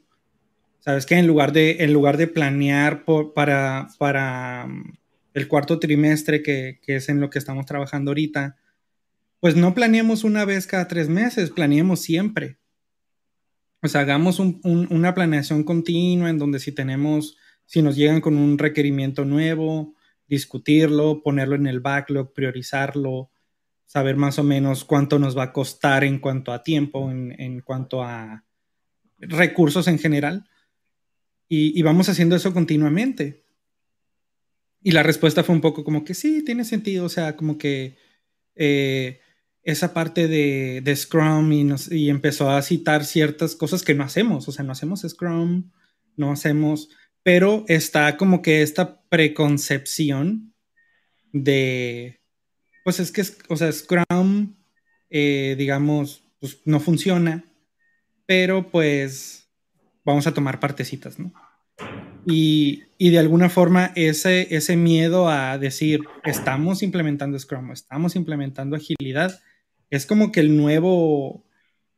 ¿Sabes 0.79 1.05
qué? 1.05 1.15
En 1.15 1.27
lugar 1.27 1.51
de, 1.51 1.83
en 1.83 1.93
lugar 1.93 2.17
de 2.17 2.27
planear 2.27 3.05
para, 3.05 3.89
para 3.99 4.67
el 5.33 5.47
cuarto 5.47 5.79
trimestre, 5.79 6.43
que, 6.43 6.79
es 6.85 7.09
en 7.09 7.19
lo 7.19 7.29
que 7.29 7.39
estamos 7.39 7.65
trabajando 7.65 8.11
ahorita, 8.11 8.55
pues 9.39 9.55
no 9.55 9.73
planeemos 9.73 10.23
una 10.23 10.45
vez 10.45 10.67
cada 10.67 10.87
tres 10.87 11.09
meses, 11.09 11.49
planeemos 11.49 12.01
siempre. 12.01 12.59
O 13.81 13.87
sea, 13.87 14.01
hagamos 14.01 14.39
una 14.39 15.13
planeación 15.13 15.63
continua 15.63 16.29
en 16.29 16.37
donde 16.37 16.59
si 16.59 16.71
tenemos, 16.71 17.37
si 17.65 17.81
nos 17.81 17.97
llegan 17.97 18.21
con 18.21 18.37
un 18.37 18.57
requerimiento 18.57 19.25
nuevo, 19.25 19.95
discutirlo, 20.27 21.21
ponerlo 21.21 21.55
en 21.55 21.67
el 21.67 21.81
backlog, 21.81 22.31
priorizarlo, 22.33 23.29
saber 23.85 24.15
más 24.15 24.39
o 24.39 24.43
menos 24.43 24.85
cuánto 24.85 25.19
nos 25.19 25.37
va 25.37 25.43
a 25.43 25.53
costar 25.53 26.05
en 26.05 26.19
cuanto 26.19 26.53
a 26.53 26.63
tiempo, 26.63 27.11
en, 27.11 27.59
cuanto 27.59 28.01
a 28.01 28.45
recursos 29.17 29.87
en 29.89 29.99
general. 29.99 30.47
y, 31.49 31.81
vamos 31.81 32.07
haciendo 32.07 32.35
eso 32.37 32.53
continuamente. 32.53 33.42
Y 34.83 34.91
la 34.91 35.01
respuesta 35.01 35.43
fue 35.43 35.55
un 35.55 35.61
poco 35.61 35.83
como 35.83 36.03
que 36.03 36.13
sí, 36.13 36.43
tiene 36.43 36.65
sentido, 36.65 37.05
o 37.05 37.09
sea, 37.09 37.37
como 37.37 37.57
que 37.57 37.95
eh, 38.55 39.21
esa 39.63 39.93
parte 39.93 40.27
de, 40.27 40.95
Scrum 40.95 41.51
y, 41.53 42.09
empezó 42.09 42.49
a 42.49 42.61
citar 42.61 43.05
ciertas 43.05 43.55
cosas 43.55 43.81
que 43.81 43.95
no 43.95 44.03
hacemos, 44.03 44.47
o 44.47 44.51
sea, 44.51 44.65
no 44.65 44.73
hacemos 44.73 45.05
Scrum, 45.07 45.71
no 46.17 46.31
hacemos, 46.31 46.89
pero 47.23 47.63
está 47.69 48.17
como 48.17 48.41
que 48.41 48.61
esta 48.61 49.01
preconcepción 49.07 50.53
de, 51.31 52.19
pues 52.83 52.99
es 52.99 53.11
que, 53.11 53.23
o 53.47 53.55
sea, 53.55 53.71
Scrum, 53.71 54.55
eh, 55.09 55.55
digamos, 55.57 56.23
pues 56.39 56.59
no 56.65 56.81
funciona, 56.81 57.45
pero 58.25 58.69
pues 58.69 59.49
vamos 60.03 60.27
a 60.27 60.33
tomar 60.33 60.59
partecitas, 60.59 61.17
¿no? 61.19 61.33
Y, 62.25 62.83
de 62.99 63.19
alguna 63.19 63.49
forma 63.49 63.91
ese, 63.95 64.77
miedo 64.77 65.29
a 65.29 65.57
decir, 65.57 66.01
estamos 66.23 66.83
implementando 66.83 67.37
Scrum, 67.37 67.71
estamos 67.71 68.15
implementando 68.15 68.75
agilidad, 68.75 69.41
es 69.89 70.05
como 70.05 70.31
que 70.31 70.39
el 70.39 70.55
nuevo 70.55 71.45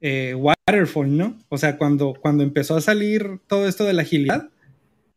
eh, 0.01 0.33
waterfall, 0.35 1.15
¿no? 1.15 1.37
O 1.49 1.57
sea, 1.57 1.77
cuando, 1.77 2.13
cuando 2.19 2.43
empezó 2.43 2.75
a 2.75 2.81
salir 2.81 3.39
todo 3.47 3.67
esto 3.67 3.85
de 3.85 3.93
la 3.93 4.01
agilidad, 4.01 4.49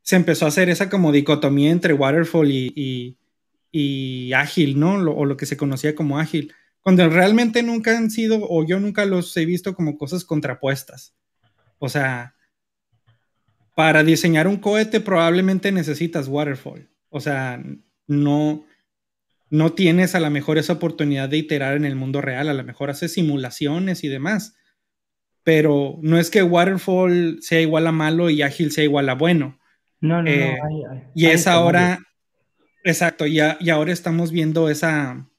se 0.02 0.16
empezó 0.16 0.44
a 0.44 0.48
hacer 0.48 0.68
esa 0.68 0.88
como 0.88 1.12
dicotomía 1.12 1.70
entre 1.70 1.94
waterfall 1.94 2.50
y, 2.50 3.16
y, 3.72 4.32
ágil, 4.32 4.78
¿no? 4.78 4.94
o 4.94 5.24
lo 5.24 5.36
que 5.36 5.46
se 5.46 5.56
conocía 5.56 5.94
como 5.94 6.18
ágil, 6.18 6.52
cuando 6.80 7.08
realmente 7.08 7.62
nunca 7.62 7.96
han 7.96 8.10
sido, 8.10 8.38
o 8.48 8.64
yo 8.64 8.80
nunca 8.80 9.04
los 9.04 9.36
he 9.36 9.44
visto 9.44 9.74
como 9.74 9.98
cosas 9.98 10.24
contrapuestas. 10.24 11.14
O 11.78 11.88
sea, 11.88 12.34
para 13.78 14.02
diseñar 14.02 14.48
un 14.48 14.56
cohete 14.56 14.98
probablemente 14.98 15.70
necesitas 15.70 16.26
waterfall. 16.26 16.88
O 17.10 17.20
sea, 17.20 17.62
no, 18.08 18.66
no 19.50 19.72
tienes 19.74 20.16
a 20.16 20.20
lo 20.20 20.28
mejor 20.30 20.58
esa 20.58 20.72
oportunidad 20.72 21.28
de 21.28 21.36
iterar 21.36 21.76
en 21.76 21.84
el 21.84 21.94
mundo 21.94 22.20
real, 22.20 22.48
a 22.48 22.54
lo 22.54 22.64
mejor 22.64 22.90
haces 22.90 23.12
simulaciones 23.12 24.02
y 24.02 24.08
demás. 24.08 24.56
Pero 25.44 25.96
no 26.02 26.18
es 26.18 26.28
que 26.28 26.42
waterfall 26.42 27.38
sea 27.40 27.60
igual 27.60 27.86
a 27.86 27.92
malo 27.92 28.30
y 28.30 28.42
ágil 28.42 28.72
sea 28.72 28.82
igual 28.82 29.08
a 29.10 29.14
bueno. 29.14 29.60
No, 30.00 30.24
no, 30.24 30.28
eh, 30.28 30.58
y 31.14 31.26
es 31.26 31.46
ahora, 31.46 32.00
exacto, 32.82 33.28
y, 33.28 33.38
y 33.60 33.70
ahora 33.70 33.92
estamos 33.92 34.32
viendo 34.32 34.70
esa, 34.70 35.30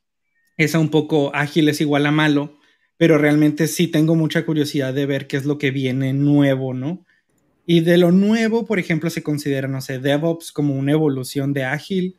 esa 0.56 0.80
un 0.80 0.92
poco 0.92 1.36
ágil 1.36 1.68
es 1.68 1.82
igual 1.82 2.06
a 2.06 2.12
malo, 2.12 2.58
pero 2.96 3.18
realmente 3.18 3.68
sí 3.68 3.90
tengo 3.90 4.16
mucha 4.16 4.46
curiosidad 4.46 4.94
de 4.94 5.06
ver 5.06 5.28
qué 5.28 5.36
es 5.36 5.44
lo 5.44 5.58
que 5.58 5.72
viene 5.72 6.14
nuevo, 6.14 6.74
¿no? 6.74 7.06
Y 7.72 7.82
de 7.82 8.00
lo 8.00 8.12
nuevo, 8.12 8.66
por 8.66 8.80
ejemplo, 8.80 9.12
se 9.12 9.22
considera, 9.22 9.68
no 9.68 9.80
sé, 9.80 10.00
DevOps 10.00 10.52
como 10.52 10.74
una 10.74 10.94
evolución 10.94 11.54
de 11.54 11.66
ágil. 11.66 12.16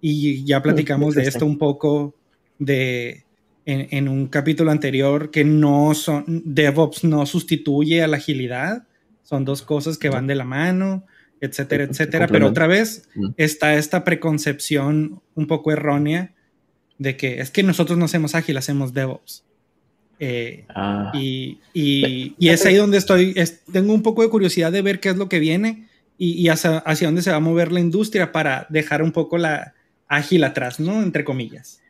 Y 0.00 0.46
ya 0.46 0.62
platicamos 0.62 1.14
de 1.14 1.24
esto 1.24 1.44
un 1.44 1.58
poco 1.58 2.14
de, 2.58 3.26
en, 3.66 4.08
un 4.08 4.28
capítulo 4.28 4.70
anterior, 4.70 5.30
que 5.30 5.44
no 5.44 5.92
son, 5.92 6.24
DevOps 6.46 7.04
no 7.04 7.26
sustituye 7.26 8.02
a 8.02 8.08
la 8.08 8.16
agilidad. 8.16 8.86
Son 9.22 9.44
dos 9.44 9.60
cosas 9.60 9.98
que 9.98 10.08
van 10.08 10.26
de 10.26 10.36
la 10.36 10.44
mano, 10.44 11.04
etcétera, 11.38 11.84
etcétera. 11.84 12.26
Pero 12.26 12.48
otra 12.48 12.66
vez 12.66 13.06
está 13.36 13.74
esta 13.74 14.04
preconcepción 14.04 15.20
un 15.34 15.46
poco 15.46 15.70
errónea 15.70 16.32
de 16.96 17.18
que 17.18 17.42
es 17.42 17.50
que 17.50 17.62
nosotros 17.62 17.98
no 17.98 18.06
hacemos 18.06 18.34
ágil, 18.34 18.56
hacemos 18.56 18.94
DevOps. 18.94 19.44
Eh, 20.26 20.64
ah. 20.74 21.12
y, 21.12 21.58
es 22.40 22.64
ahí 22.64 22.76
donde 22.76 22.96
estoy, 22.96 23.34
tengo 23.70 23.92
un 23.92 24.02
poco 24.02 24.22
de 24.22 24.30
curiosidad 24.30 24.72
de 24.72 24.80
ver 24.80 24.98
qué 24.98 25.10
es 25.10 25.18
lo 25.18 25.28
que 25.28 25.38
viene 25.38 25.86
y, 26.16 26.48
hacia, 26.48 26.82
dónde 27.02 27.20
se 27.20 27.30
va 27.30 27.36
a 27.36 27.40
mover 27.40 27.72
la 27.72 27.80
industria 27.80 28.32
para 28.32 28.66
dejar 28.70 29.02
un 29.02 29.12
poco 29.12 29.36
la 29.36 29.74
ágil 30.08 30.44
atrás, 30.44 30.80
¿no? 30.80 31.02
Entre 31.02 31.24
comillas. 31.24 31.82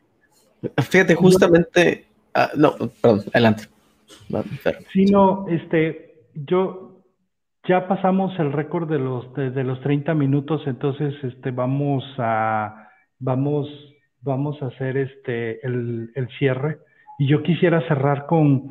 Fíjate, 0.89 1.15
justamente, 1.15 2.07
ah, 2.33 2.51
no, 2.57 2.75
perdón, 3.01 3.23
adelante. 3.31 3.69
Sí, 4.91 5.05
no, 5.05 5.47
este, 5.47 6.15
yo 6.33 7.03
ya 7.69 7.87
pasamos 7.87 8.37
el 8.37 8.51
récord 8.51 8.89
de 8.89 8.99
los, 8.99 9.33
de, 9.33 9.63
los 9.63 9.79
30 9.79 10.13
minutos, 10.13 10.61
entonces, 10.65 11.13
este, 11.23 11.51
vamos 11.51 12.03
a, 12.17 12.89
vamos, 13.19 13.69
vamos 14.21 14.61
a 14.61 14.67
hacer 14.67 14.97
este, 14.97 15.65
el, 15.65 16.11
el 16.15 16.27
cierre. 16.37 16.79
Y 17.17 17.27
yo 17.27 17.43
quisiera 17.43 17.87
cerrar 17.87 18.25
con, 18.25 18.69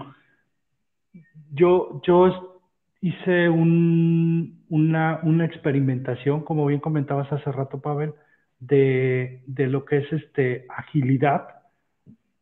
yo, 1.53 2.01
yo 2.07 2.61
hice 3.01 3.49
una, 3.49 5.21
experimentación, 5.45 6.43
como 6.43 6.67
bien 6.67 6.81
comentabas 6.81 7.31
hace 7.33 7.53
rato, 7.53 7.81
Pavel, 7.81 8.13
de, 8.59 9.43
lo 9.47 9.85
que 9.85 9.99
es 9.99 10.13
este, 10.13 10.67
agilidad, 10.69 11.49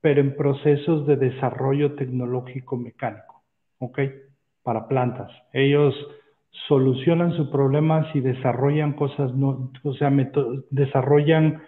pero 0.01 0.21
en 0.21 0.37
procesos 0.37 1.07
de 1.07 1.17
desarrollo 1.17 1.95
tecnológico 1.95 2.77
mecánico, 2.77 3.43
¿ok? 3.79 4.01
Para 4.63 4.89
plantas. 4.89 5.31
Ellos 5.53 5.95
solucionan 6.69 7.33
sus 7.37 7.49
problemas 7.49 8.07
y 8.15 8.21
desarrollan 8.21 8.95
cosas, 8.95 9.35
no, 9.35 9.71
o 9.83 9.95
sea, 9.95 10.13
desarrollan 10.71 11.63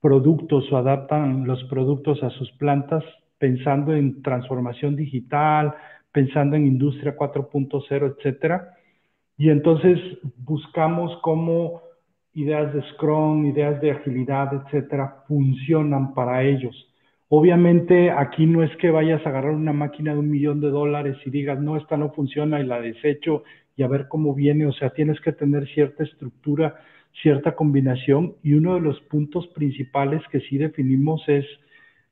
productos 0.00 0.70
o 0.72 0.76
adaptan 0.76 1.46
los 1.46 1.62
productos 1.64 2.22
a 2.22 2.30
sus 2.30 2.50
plantas 2.52 3.04
pensando 3.38 3.94
en 3.94 4.22
transformación 4.22 4.96
digital, 4.96 5.74
pensando 6.12 6.56
en 6.56 6.66
industria 6.66 7.16
4.0, 7.16 8.16
etcétera. 8.16 8.74
Y 9.36 9.50
entonces 9.50 9.98
buscamos 10.38 11.18
cómo 11.22 11.82
ideas 12.34 12.72
de 12.72 12.82
Scrum, 12.92 13.46
ideas 13.46 13.80
de 13.80 13.92
agilidad, 13.92 14.52
etcétera, 14.52 15.24
funcionan 15.26 16.14
para 16.14 16.42
ellos. 16.42 16.74
Obviamente 17.28 18.10
aquí 18.10 18.46
no 18.46 18.62
es 18.62 18.74
que 18.76 18.90
vayas 18.90 19.24
a 19.26 19.30
agarrar 19.30 19.52
una 19.54 19.72
máquina 19.72 20.12
de 20.12 20.20
un 20.20 20.30
millón 20.30 20.60
de 20.60 20.70
dólares 20.70 21.16
y 21.24 21.30
digas, 21.30 21.60
no, 21.60 21.76
esta 21.76 21.96
no 21.96 22.12
funciona 22.12 22.60
y 22.60 22.66
la 22.66 22.80
desecho 22.80 23.42
y 23.74 23.82
a 23.82 23.88
ver 23.88 24.06
cómo 24.08 24.34
viene. 24.34 24.66
O 24.66 24.72
sea, 24.72 24.90
tienes 24.90 25.20
que 25.20 25.32
tener 25.32 25.66
cierta 25.68 26.04
estructura, 26.04 26.76
cierta 27.22 27.56
combinación. 27.56 28.36
Y 28.42 28.54
uno 28.54 28.74
de 28.74 28.80
los 28.80 29.00
puntos 29.02 29.46
principales 29.48 30.22
que 30.30 30.40
sí 30.40 30.56
definimos 30.56 31.22
es 31.26 31.44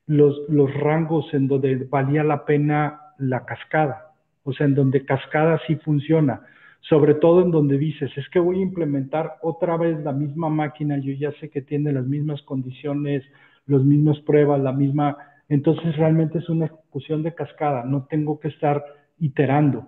los, 0.07 0.37
rangos 0.73 1.33
en 1.33 1.47
donde 1.47 1.75
valía 1.89 2.23
la 2.23 2.45
pena 2.45 3.01
la 3.17 3.45
cascada, 3.45 4.11
o 4.43 4.53
sea, 4.53 4.65
en 4.65 4.75
donde 4.75 5.05
cascada 5.05 5.59
sí 5.67 5.75
funciona, 5.77 6.41
sobre 6.81 7.15
todo 7.15 7.41
en 7.41 7.51
donde 7.51 7.77
dices, 7.77 8.11
es 8.17 8.29
que 8.29 8.39
voy 8.39 8.59
a 8.59 8.63
implementar 8.63 9.37
otra 9.41 9.77
vez 9.77 9.99
la 10.03 10.11
misma 10.11 10.49
máquina, 10.49 10.97
yo 10.97 11.13
ya 11.13 11.31
sé 11.39 11.49
que 11.49 11.61
tiene 11.61 11.91
las 11.91 12.05
mismas 12.05 12.41
condiciones, 12.43 13.23
las 13.65 13.83
mismas 13.83 14.19
pruebas, 14.19 14.61
la 14.61 14.71
misma, 14.71 15.17
entonces 15.49 15.95
realmente 15.97 16.39
es 16.39 16.49
una 16.49 16.65
ejecución 16.65 17.23
de 17.23 17.33
cascada, 17.33 17.83
no 17.83 18.05
tengo 18.05 18.39
que 18.39 18.49
estar 18.49 18.83
iterando. 19.19 19.87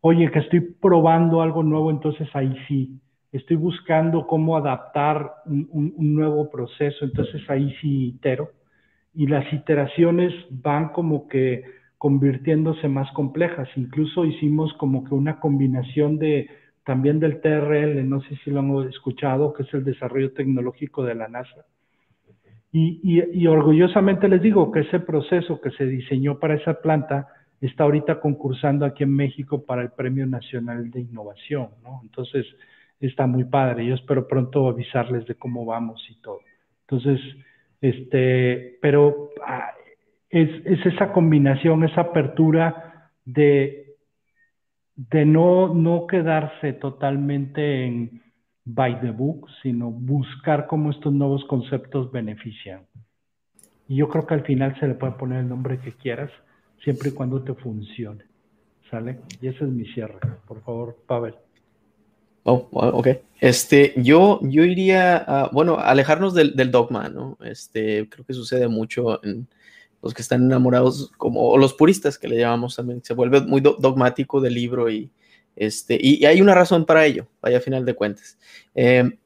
Oye, 0.00 0.30
que 0.30 0.38
estoy 0.38 0.60
probando 0.60 1.42
algo 1.42 1.64
nuevo, 1.64 1.90
entonces 1.90 2.28
ahí 2.34 2.54
sí, 2.68 3.00
estoy 3.32 3.56
buscando 3.56 4.26
cómo 4.28 4.56
adaptar 4.56 5.32
un, 5.46 5.92
un 5.96 6.14
nuevo 6.14 6.48
proceso, 6.48 7.04
entonces 7.04 7.42
ahí 7.48 7.74
sí 7.80 8.08
itero 8.08 8.50
y 9.16 9.26
las 9.26 9.50
iteraciones 9.52 10.32
van 10.50 10.90
como 10.90 11.26
que 11.26 11.64
convirtiéndose 11.98 12.86
más 12.88 13.10
complejas. 13.12 13.68
Incluso 13.76 14.24
hicimos 14.24 14.72
como 14.74 15.04
que 15.04 15.14
una 15.14 15.40
combinación 15.40 16.18
de 16.18 16.48
también 16.84 17.18
del 17.18 17.40
TRL, 17.40 18.08
no 18.08 18.20
sé 18.20 18.36
si 18.44 18.50
lo 18.50 18.60
han 18.60 18.88
escuchado, 18.88 19.52
que 19.52 19.64
es 19.64 19.74
el 19.74 19.84
desarrollo 19.84 20.32
tecnológico 20.32 21.02
de 21.02 21.16
la 21.16 21.26
NASA. 21.26 21.64
Y, 22.70 23.00
y, 23.02 23.46
orgullosamente 23.46 24.28
les 24.28 24.42
digo 24.42 24.70
que 24.70 24.80
ese 24.80 25.00
proceso 25.00 25.60
que 25.62 25.70
se 25.70 25.86
diseñó 25.86 26.38
para 26.38 26.56
esa 26.56 26.74
planta 26.82 27.26
está 27.60 27.84
ahorita 27.84 28.20
concursando 28.20 28.84
aquí 28.84 29.02
en 29.02 29.16
México 29.16 29.64
para 29.64 29.80
el 29.80 29.92
Premio 29.92 30.26
Nacional 30.26 30.90
de 30.90 31.00
Innovación, 31.00 31.70
¿no? 31.82 32.00
Entonces, 32.02 32.44
está 33.00 33.26
muy 33.26 33.44
padre. 33.44 33.86
Yo 33.86 33.94
espero 33.94 34.28
pronto 34.28 34.68
avisarles 34.68 35.26
de 35.26 35.36
cómo 35.36 35.64
vamos 35.64 36.06
y 36.10 36.20
todo. 36.20 36.40
Entonces, 36.82 37.20
este, 37.80 38.78
pero 38.80 39.30
ah, 39.46 39.72
es, 40.30 40.48
esa 40.86 41.12
combinación, 41.12 41.84
esa 41.84 42.02
apertura 42.02 43.10
de, 43.24 43.96
de 44.96 45.24
no, 45.24 45.72
no 45.74 46.06
quedarse 46.06 46.72
totalmente 46.74 47.84
en 47.84 48.22
by 48.64 49.00
the 49.00 49.10
book, 49.10 49.48
sino 49.62 49.90
buscar 49.90 50.66
cómo 50.66 50.90
estos 50.90 51.12
nuevos 51.12 51.44
conceptos 51.44 52.10
benefician. 52.10 52.82
Y 53.88 53.96
yo 53.96 54.08
creo 54.08 54.26
que 54.26 54.34
al 54.34 54.42
final 54.42 54.78
se 54.80 54.88
le 54.88 54.94
puede 54.94 55.12
poner 55.12 55.40
el 55.40 55.48
nombre 55.48 55.78
que 55.78 55.92
quieras, 55.92 56.30
siempre 56.82 57.10
y 57.10 57.12
cuando 57.12 57.42
te 57.42 57.54
funcione. 57.54 58.24
¿Sale? 58.90 59.20
Y 59.40 59.48
ese 59.48 59.64
es 59.64 59.70
mi 59.70 59.84
cierre. 59.86 60.18
Por 60.46 60.62
favor, 60.62 60.96
Pavel. 61.06 61.34
Oh, 62.48 62.68
ok. 62.70 63.08
Este, 63.40 63.92
yo, 63.96 64.38
yo 64.42 64.64
iría 64.64 65.16
a, 65.16 65.48
bueno, 65.48 65.80
alejarnos 65.80 66.32
del, 66.32 66.70
dogma, 66.70 67.08
¿no? 67.08 67.36
Este, 67.44 68.08
creo 68.08 68.24
que 68.24 68.34
sucede 68.34 68.68
mucho 68.68 69.22
en 69.24 69.48
los 70.00 70.14
que 70.14 70.22
están 70.22 70.44
enamorados, 70.44 71.10
como 71.16 71.58
los 71.58 71.74
puristas 71.74 72.16
que 72.18 72.28
le 72.28 72.38
llamamos 72.38 72.76
también, 72.76 73.02
se 73.02 73.14
vuelve 73.14 73.40
muy 73.40 73.60
dogmático 73.60 74.40
del 74.40 74.54
libro 74.54 74.88
y, 74.88 75.10
este, 75.56 75.98
y, 76.00 76.24
hay 76.24 76.40
una 76.40 76.54
razón 76.54 76.86
para 76.86 77.04
ello, 77.04 77.26
vaya 77.42 77.58
a 77.58 77.60
final 77.60 77.84
de 77.84 77.94
cuentas. 77.94 78.38
Eh, 78.76 79.18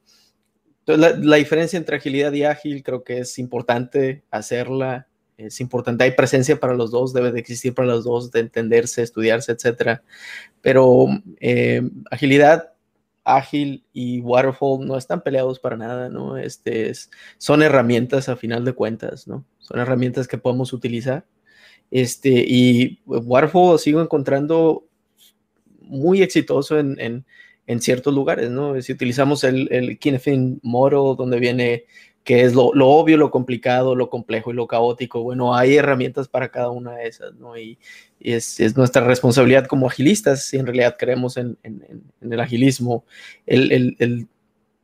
la, 0.87 1.35
diferencia 1.35 1.77
entre 1.77 1.97
agilidad 1.97 2.33
y 2.33 2.43
ágil 2.43 2.81
creo 2.81 3.03
que 3.03 3.19
es 3.19 3.37
importante 3.37 4.23
hacerla, 4.31 5.07
es 5.37 5.61
importante, 5.61 6.05
hay 6.05 6.11
presencia 6.11 6.59
para 6.59 6.73
los 6.73 6.89
dos, 6.89 7.13
debe 7.13 7.31
de 7.31 7.39
existir 7.39 7.75
para 7.75 7.87
los 7.87 8.03
dos, 8.03 8.31
de 8.31 8.39
entenderse, 8.39 9.03
estudiarse, 9.03 9.51
etcétera. 9.51 10.01
Pero 10.61 11.05
eh, 11.39 11.83
agilidad 12.09 12.70
ágil 13.23 13.85
y 13.93 14.19
waterfall 14.21 14.85
no 14.85 14.97
están 14.97 15.21
peleados 15.21 15.59
para 15.59 15.77
nada, 15.77 16.09
¿no? 16.09 16.37
Este 16.37 16.89
es, 16.89 17.11
son 17.37 17.61
herramientas 17.61 18.29
a 18.29 18.35
final 18.35 18.65
de 18.65 18.73
cuentas, 18.73 19.27
¿no? 19.27 19.45
Son 19.59 19.79
herramientas 19.79 20.27
que 20.27 20.37
podemos 20.37 20.73
utilizar. 20.73 21.25
Este, 21.91 22.29
y 22.47 23.01
waterfall 23.05 23.77
sigo 23.79 24.01
encontrando 24.01 24.85
muy 25.81 26.21
exitoso 26.21 26.79
en, 26.79 26.99
en, 26.99 27.25
en 27.67 27.81
ciertos 27.81 28.13
lugares, 28.13 28.49
¿no? 28.49 28.81
Si 28.81 28.93
utilizamos 28.93 29.43
el, 29.43 29.67
el 29.71 29.99
Kinefin 29.99 30.59
Model, 30.63 31.15
donde 31.17 31.39
viene 31.39 31.85
que 32.23 32.43
es 32.43 32.53
lo, 32.53 32.67
obvio, 32.67 33.17
lo 33.17 33.31
complicado, 33.31 33.95
lo 33.95 34.09
complejo 34.09 34.51
y 34.51 34.53
lo 34.53 34.67
caótico. 34.67 35.23
Bueno, 35.23 35.55
hay 35.55 35.75
herramientas 35.75 36.27
para 36.27 36.49
cada 36.49 36.69
una 36.69 36.95
de 36.95 37.07
esas, 37.07 37.33
¿no? 37.35 37.57
Y, 37.57 37.79
es, 38.19 38.59
nuestra 38.77 39.03
responsabilidad 39.03 39.65
como 39.65 39.87
agilistas, 39.87 40.45
si 40.45 40.57
en 40.57 40.67
realidad 40.67 40.95
creemos 40.99 41.37
en, 41.37 41.57
el 42.21 42.39
agilismo, 42.39 43.05
el, 43.47 44.27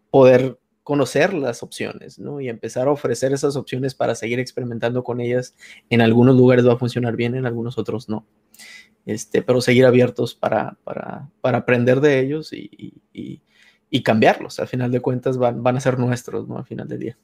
poder 0.09 0.57
conocer 0.81 1.33
las 1.33 1.61
opciones, 1.61 2.17
¿no? 2.17 2.41
Y 2.41 2.49
empezar 2.49 2.87
a 2.87 2.91
ofrecer 2.91 3.33
esas 3.33 3.55
opciones 3.55 3.93
para 3.93 4.15
seguir 4.15 4.39
experimentando 4.39 5.03
con 5.03 5.21
ellas. 5.21 5.55
En 5.89 6.01
algunos 6.01 6.35
lugares 6.35 6.67
va 6.67 6.73
a 6.73 6.77
funcionar 6.77 7.15
bien, 7.15 7.35
en 7.35 7.45
algunos 7.45 7.77
otros 7.77 8.09
no. 8.09 8.25
Este, 9.05 9.41
pero 9.41 9.61
seguir 9.61 9.85
abiertos 9.85 10.33
para, 10.33 10.77
para, 10.83 11.29
para 11.41 11.59
aprender 11.59 12.01
de 12.01 12.19
ellos 12.19 12.51
y, 12.51 12.69
y, 12.77 12.93
y, 13.13 13.41
cambiarlos. 14.03 14.59
Al 14.59 14.67
final 14.67 14.91
de 14.91 14.99
cuentas 14.99 15.37
van, 15.37 15.63
van 15.63 15.77
a 15.77 15.79
ser 15.79 15.97
nuestros, 15.99 16.47
¿no? 16.47 16.57
Al 16.57 16.65
final 16.65 16.87
del 16.87 16.99
día. 16.99 17.17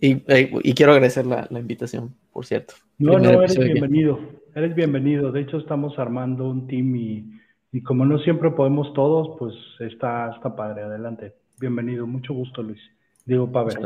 Y, 0.00 0.22
y 0.68 0.74
quiero 0.74 0.92
agradecer 0.92 1.26
la, 1.26 1.46
la, 1.48 1.60
invitación, 1.60 2.14
por 2.32 2.44
cierto. 2.44 2.74
No, 2.98 3.18
no, 3.18 3.30
eres 3.30 3.56
bienvenido. 3.56 4.18
Eres 4.54 4.74
bienvenido. 4.74 5.30
De 5.30 5.42
hecho, 5.42 5.58
estamos 5.58 5.96
armando 5.98 6.48
un 6.48 6.66
team 6.66 6.96
y 6.96 7.42
y 7.72 7.82
como 7.82 8.04
no 8.04 8.18
siempre 8.18 8.50
podemos 8.50 8.92
todos, 8.92 9.34
pues 9.38 9.54
está, 9.80 10.30
está 10.30 10.54
padre. 10.54 10.82
Adelante. 10.82 11.32
Bienvenido. 11.58 12.06
Mucho 12.06 12.34
gusto, 12.34 12.62
Luis. 12.62 12.80
Digo, 13.24 13.50
Pavel. 13.50 13.78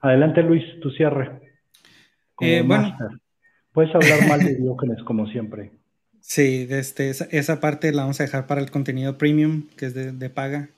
Adelante, 0.00 0.42
Luis, 0.42 0.62
tu 0.80 0.90
cierre. 0.90 1.40
Eh, 2.40 2.62
bueno. 2.64 2.96
Puedes 3.72 3.92
hablar 3.94 4.28
mal 4.28 4.38
de 4.38 4.54
Diógenes, 4.60 5.02
como 5.02 5.26
siempre. 5.26 5.72
Sí, 6.22 6.66
este, 6.70 7.10
esa, 7.10 7.60
parte 7.60 7.92
la 7.92 8.02
vamos 8.02 8.20
a 8.20 8.24
dejar 8.24 8.46
para 8.46 8.60
el 8.60 8.70
contenido 8.70 9.18
premium, 9.18 9.68
que 9.76 9.86
es 9.86 9.94
de, 9.94 10.30
paga. 10.30 10.70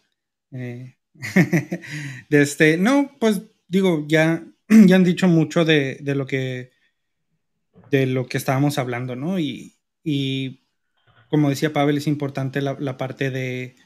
Eh, 0.51 0.97
de 2.31 2.43
este, 2.43 2.79
no, 2.79 3.13
pues 3.21 3.43
digo, 3.69 4.05
ya, 4.09 4.45
ya 4.69 4.97
han 4.97 5.05
dicho 5.05 5.29
mucho 5.29 5.65
de, 5.65 5.99
de, 6.01 6.15
lo 6.15 6.27
que 6.27 6.73
de 7.91 8.07
lo 8.07 8.27
que 8.27 8.39
estábamos 8.39 8.79
hablando, 8.79 9.15
¿no? 9.15 9.39
Y, 9.39 9.77
y 10.03 10.65
como 11.29 11.51
decía 11.51 11.73
Pavel, 11.73 11.99
es 11.99 12.07
importante 12.07 12.63
la, 12.63 12.97
parte 12.97 13.31
de 13.31 13.77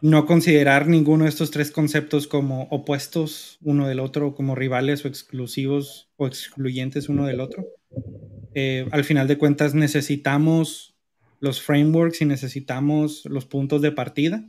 no 0.00 0.26
considerar 0.26 0.86
ninguno 0.86 1.24
de 1.24 1.30
estos 1.30 1.50
tres 1.50 1.70
conceptos 1.70 2.26
como 2.26 2.64
opuestos 2.64 3.58
uno 3.62 3.88
del 3.88 4.00
otro, 4.00 4.34
como 4.34 4.54
rivales 4.54 5.04
o 5.04 5.08
exclusivos 5.08 6.10
o 6.16 6.26
excluyentes 6.26 7.08
uno 7.08 7.26
del 7.26 7.40
otro. 7.40 7.66
Eh, 8.54 8.86
al 8.92 9.04
final 9.04 9.26
de 9.26 9.38
cuentas 9.38 9.74
necesitamos 9.74 10.94
los 11.40 11.60
frameworks 11.60 12.22
y 12.22 12.24
necesitamos 12.24 13.24
los 13.26 13.46
puntos 13.46 13.82
de 13.82 13.92
partida, 13.92 14.48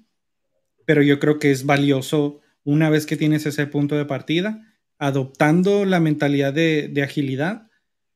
pero 0.85 1.01
yo 1.01 1.19
creo 1.19 1.39
que 1.39 1.51
es 1.51 1.65
valioso 1.65 2.41
una 2.63 2.89
vez 2.89 3.05
que 3.05 3.17
tienes 3.17 3.45
ese 3.45 3.67
punto 3.67 3.95
de 3.95 4.05
partida, 4.05 4.73
adoptando 4.97 5.85
la 5.85 5.99
mentalidad 5.99 6.53
de, 6.53 7.01
agilidad, 7.03 7.69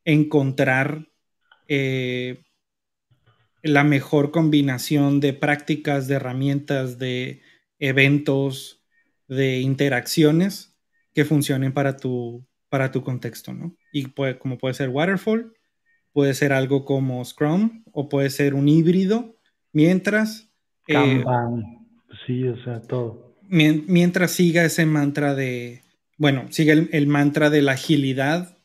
encontrar 0.05 1.09
eh, 1.67 2.43
la 3.61 3.83
mejor 3.83 4.31
combinación 4.31 5.19
de 5.19 5.33
prácticas, 5.33 6.07
de 6.07 6.15
herramientas, 6.15 6.97
de 6.97 7.41
eventos, 7.79 8.83
de 9.27 9.59
interacciones 9.59 10.77
que 11.13 11.25
funcionen 11.25 11.73
para 11.73 11.97
tu, 11.97 12.45
para 12.69 12.91
tu 12.91 13.03
contexto, 13.03 13.53
¿no? 13.53 13.75
Y 13.91 14.05
como 14.39 14.57
puede 14.57 14.73
ser 14.73 14.89
Waterfall, 14.89 15.53
puede 16.13 16.33
ser 16.33 16.53
algo 16.53 16.85
como 16.85 17.23
Scrum 17.23 17.83
o 17.91 18.09
puede 18.09 18.29
ser 18.29 18.53
un 18.53 18.67
híbrido, 18.67 19.37
mientras... 19.71 20.51
Eh, 20.87 20.93
Kanban, 20.93 21.87
sí, 22.25 22.47
o 22.47 22.61
sea, 22.63 22.81
todo. 22.81 23.35
Mientras 23.47 24.31
siga 24.31 24.63
ese 24.63 24.85
mantra 24.85 25.33
de, 25.33 25.81
bueno, 26.17 26.45
siga 26.51 26.73
el, 26.73 27.07
mantra 27.07 27.49
de 27.49 27.61
la 27.61 27.71
agilidad 27.71 28.57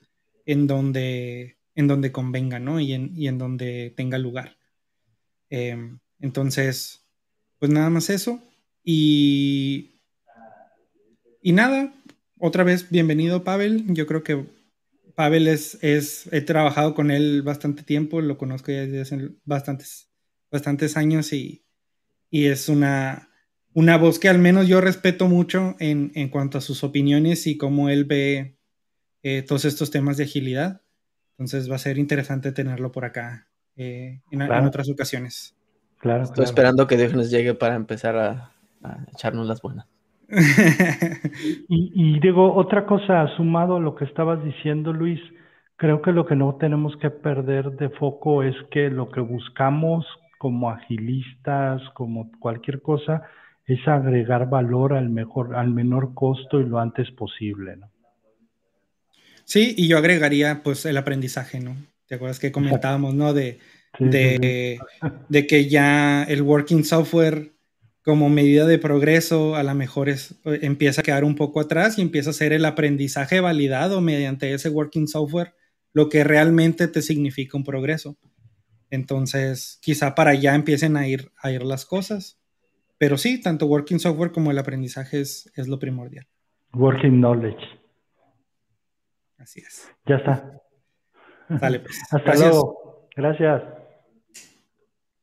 en 0.45 0.67
donde, 0.67 1.57
en 1.75 1.87
donde 1.87 2.13
convenga, 2.13 2.59
¿no? 2.59 2.81
Y 2.81 2.93
en, 2.93 3.13
y 3.17 3.29
en 3.29 3.39
donde 3.39 3.95
tenga 3.97 4.19
lugar. 4.19 4.57
Em, 5.49 6.01
entonces, 6.21 7.07
pues 7.59 7.71
nada 7.71 7.89
más 7.89 8.11
eso. 8.11 8.43
Y, 8.83 10.01
y 11.41 11.53
nada, 11.53 11.95
otra 12.39 12.65
vez, 12.65 12.91
bienvenido 12.91 13.45
Pavel. 13.45 13.85
Yo 13.89 14.07
creo 14.07 14.23
que 14.23 14.45
Pavel 15.15 15.49
es, 15.49 15.79
es, 15.83 16.29
he 16.33 16.41
trabajado 16.41 16.95
con 16.95 17.11
él 17.11 17.43
bastante 17.43 17.83
tiempo, 17.83 18.21
lo 18.21 18.37
conozco 18.37 18.73
ya 18.73 18.81
desde 18.81 19.01
hace 19.01 19.31
bastantes, 19.45 20.11
bastantes 20.51 20.97
años 20.97 21.33
y, 21.33 21.65
y 22.31 22.47
es 22.47 22.69
una, 22.69 23.31
una 23.75 23.97
voz 23.97 24.19
que 24.19 24.29
al 24.29 24.39
menos 24.39 24.67
yo 24.67 24.81
respeto 24.81 25.29
mucho 25.29 25.77
en, 25.79 26.13
en 26.15 26.29
cuanto 26.29 26.59
a 26.59 26.61
sus 26.61 26.85
opiniones 26.85 27.47
y 27.47 27.57
cómo 27.57 27.89
él 27.89 28.05
ve 28.05 28.57
eh, 29.23 29.43
todos 29.43 29.65
estos 29.65 29.91
temas 29.91 30.19
de 30.19 30.25
agilidad. 30.25 30.83
Entonces 31.33 31.71
va 31.71 31.77
a 31.77 31.79
ser 31.79 31.99
interesante 31.99 32.53
tenerlo 32.53 32.93
por 32.93 33.05
acá 33.05 33.49
eh, 33.75 34.21
en, 34.31 34.43
otras 34.43 34.89
ocasiones. 34.91 35.57
Claro, 35.99 36.25
Estoy 36.25 36.45
esperando 36.45 36.87
que 36.87 37.09
nos 37.09 37.31
llegue 37.31 37.55
para 37.55 37.75
empezar 37.75 38.17
a, 38.17 38.53
echarnos 39.13 39.47
las 39.49 39.63
buenas. 39.63 39.87
y, 41.69 41.93
y, 41.95 42.21
digo, 42.21 42.55
otra 42.55 42.87
cosa, 42.87 43.29
sumado 43.37 43.77
a 43.77 43.81
lo 43.81 43.95
que 43.95 44.05
estabas 44.05 44.43
diciendo, 44.45 44.93
Luis, 44.93 45.21
creo 45.77 46.03
que 46.03 46.13
lo 46.13 46.27
que 46.27 46.37
no 46.37 46.57
tenemos 46.57 46.97
que 46.97 47.11
perder 47.11 47.73
de 47.73 47.91
foco 47.91 48.43
es 48.43 48.55
que 48.71 48.91
lo 48.91 49.11
que 49.11 49.21
buscamos 49.21 50.07
como 50.39 50.71
agilistas, 50.71 51.83
como 51.95 52.31
cualquier 52.39 52.83
cosa, 52.83 53.23
es 53.67 53.87
agregar 53.89 54.51
valor 54.51 54.93
al 54.93 55.09
mejor, 55.09 55.57
al 55.57 55.71
menor 55.71 56.13
costo 56.15 56.61
y 56.61 56.67
lo 56.67 56.79
antes 56.79 57.11
posible, 57.13 57.77
¿no? 57.77 57.91
Sí, 59.45 59.75
y 59.77 59.89
yo 59.89 59.99
agregaría 59.99 60.63
pues 60.63 60.85
el 60.87 60.97
aprendizaje, 60.97 61.61
¿no? 61.61 61.77
¿Te 62.07 62.17
acuerdas 62.17 62.39
que 62.39 62.53
comentábamos, 62.53 63.15
no? 63.15 63.33
De, 63.33 63.59
de, 63.99 64.79
de, 65.29 65.47
que 65.47 65.69
ya 65.69 66.25
el 66.25 66.43
working 66.43 66.85
software 66.85 67.54
como 68.05 68.29
medida 68.29 68.67
de 68.67 68.79
progreso 68.79 69.57
a 69.57 69.63
lo 69.63 69.75
mejor 69.75 70.11
es, 70.11 70.39
empieza 70.45 71.01
a 71.01 71.05
quedar 71.05 71.25
un 71.25 71.37
poco 71.37 71.61
atrás 71.61 71.99
y 71.99 72.03
empieza 72.03 72.31
a 72.31 72.35
ser 72.35 72.53
el 72.53 72.67
aprendizaje 72.67 73.41
validado 73.41 74.03
mediante 74.03 74.53
ese 74.53 74.69
working 74.69 75.09
software 75.09 75.55
lo 75.95 76.09
que 76.09 76.23
realmente 76.23 76.87
te 76.89 77.01
significa 77.01 77.57
un 77.57 77.65
progreso. 77.65 78.19
Entonces, 78.91 79.79
quizá 79.81 80.15
para 80.15 80.33
allá 80.33 80.55
empiecen 80.55 80.97
a 80.97 81.09
ir, 81.09 81.31
a 81.41 81.51
ir 81.51 81.63
las 81.63 81.87
cosas. 81.87 82.39
Pero 82.99 83.17
sí, 83.17 83.41
tanto 83.41 83.67
working 83.67 83.99
software 83.99 84.33
como 84.33 84.51
el 84.51 84.59
aprendizaje 84.59 85.21
es, 85.21 85.51
es 85.57 85.67
lo 85.67 85.79
primordial. 85.79 86.27
Working 86.75 87.21
knowledge. 87.21 87.65
Así 89.39 89.61
es. 89.61 89.89
Ya 90.07 90.17
está. 90.17 90.61
Sale 91.59 91.81
pues. 91.81 92.01
Hasta 92.11 92.35
luego. 92.35 93.09
Gracias. 93.17 93.63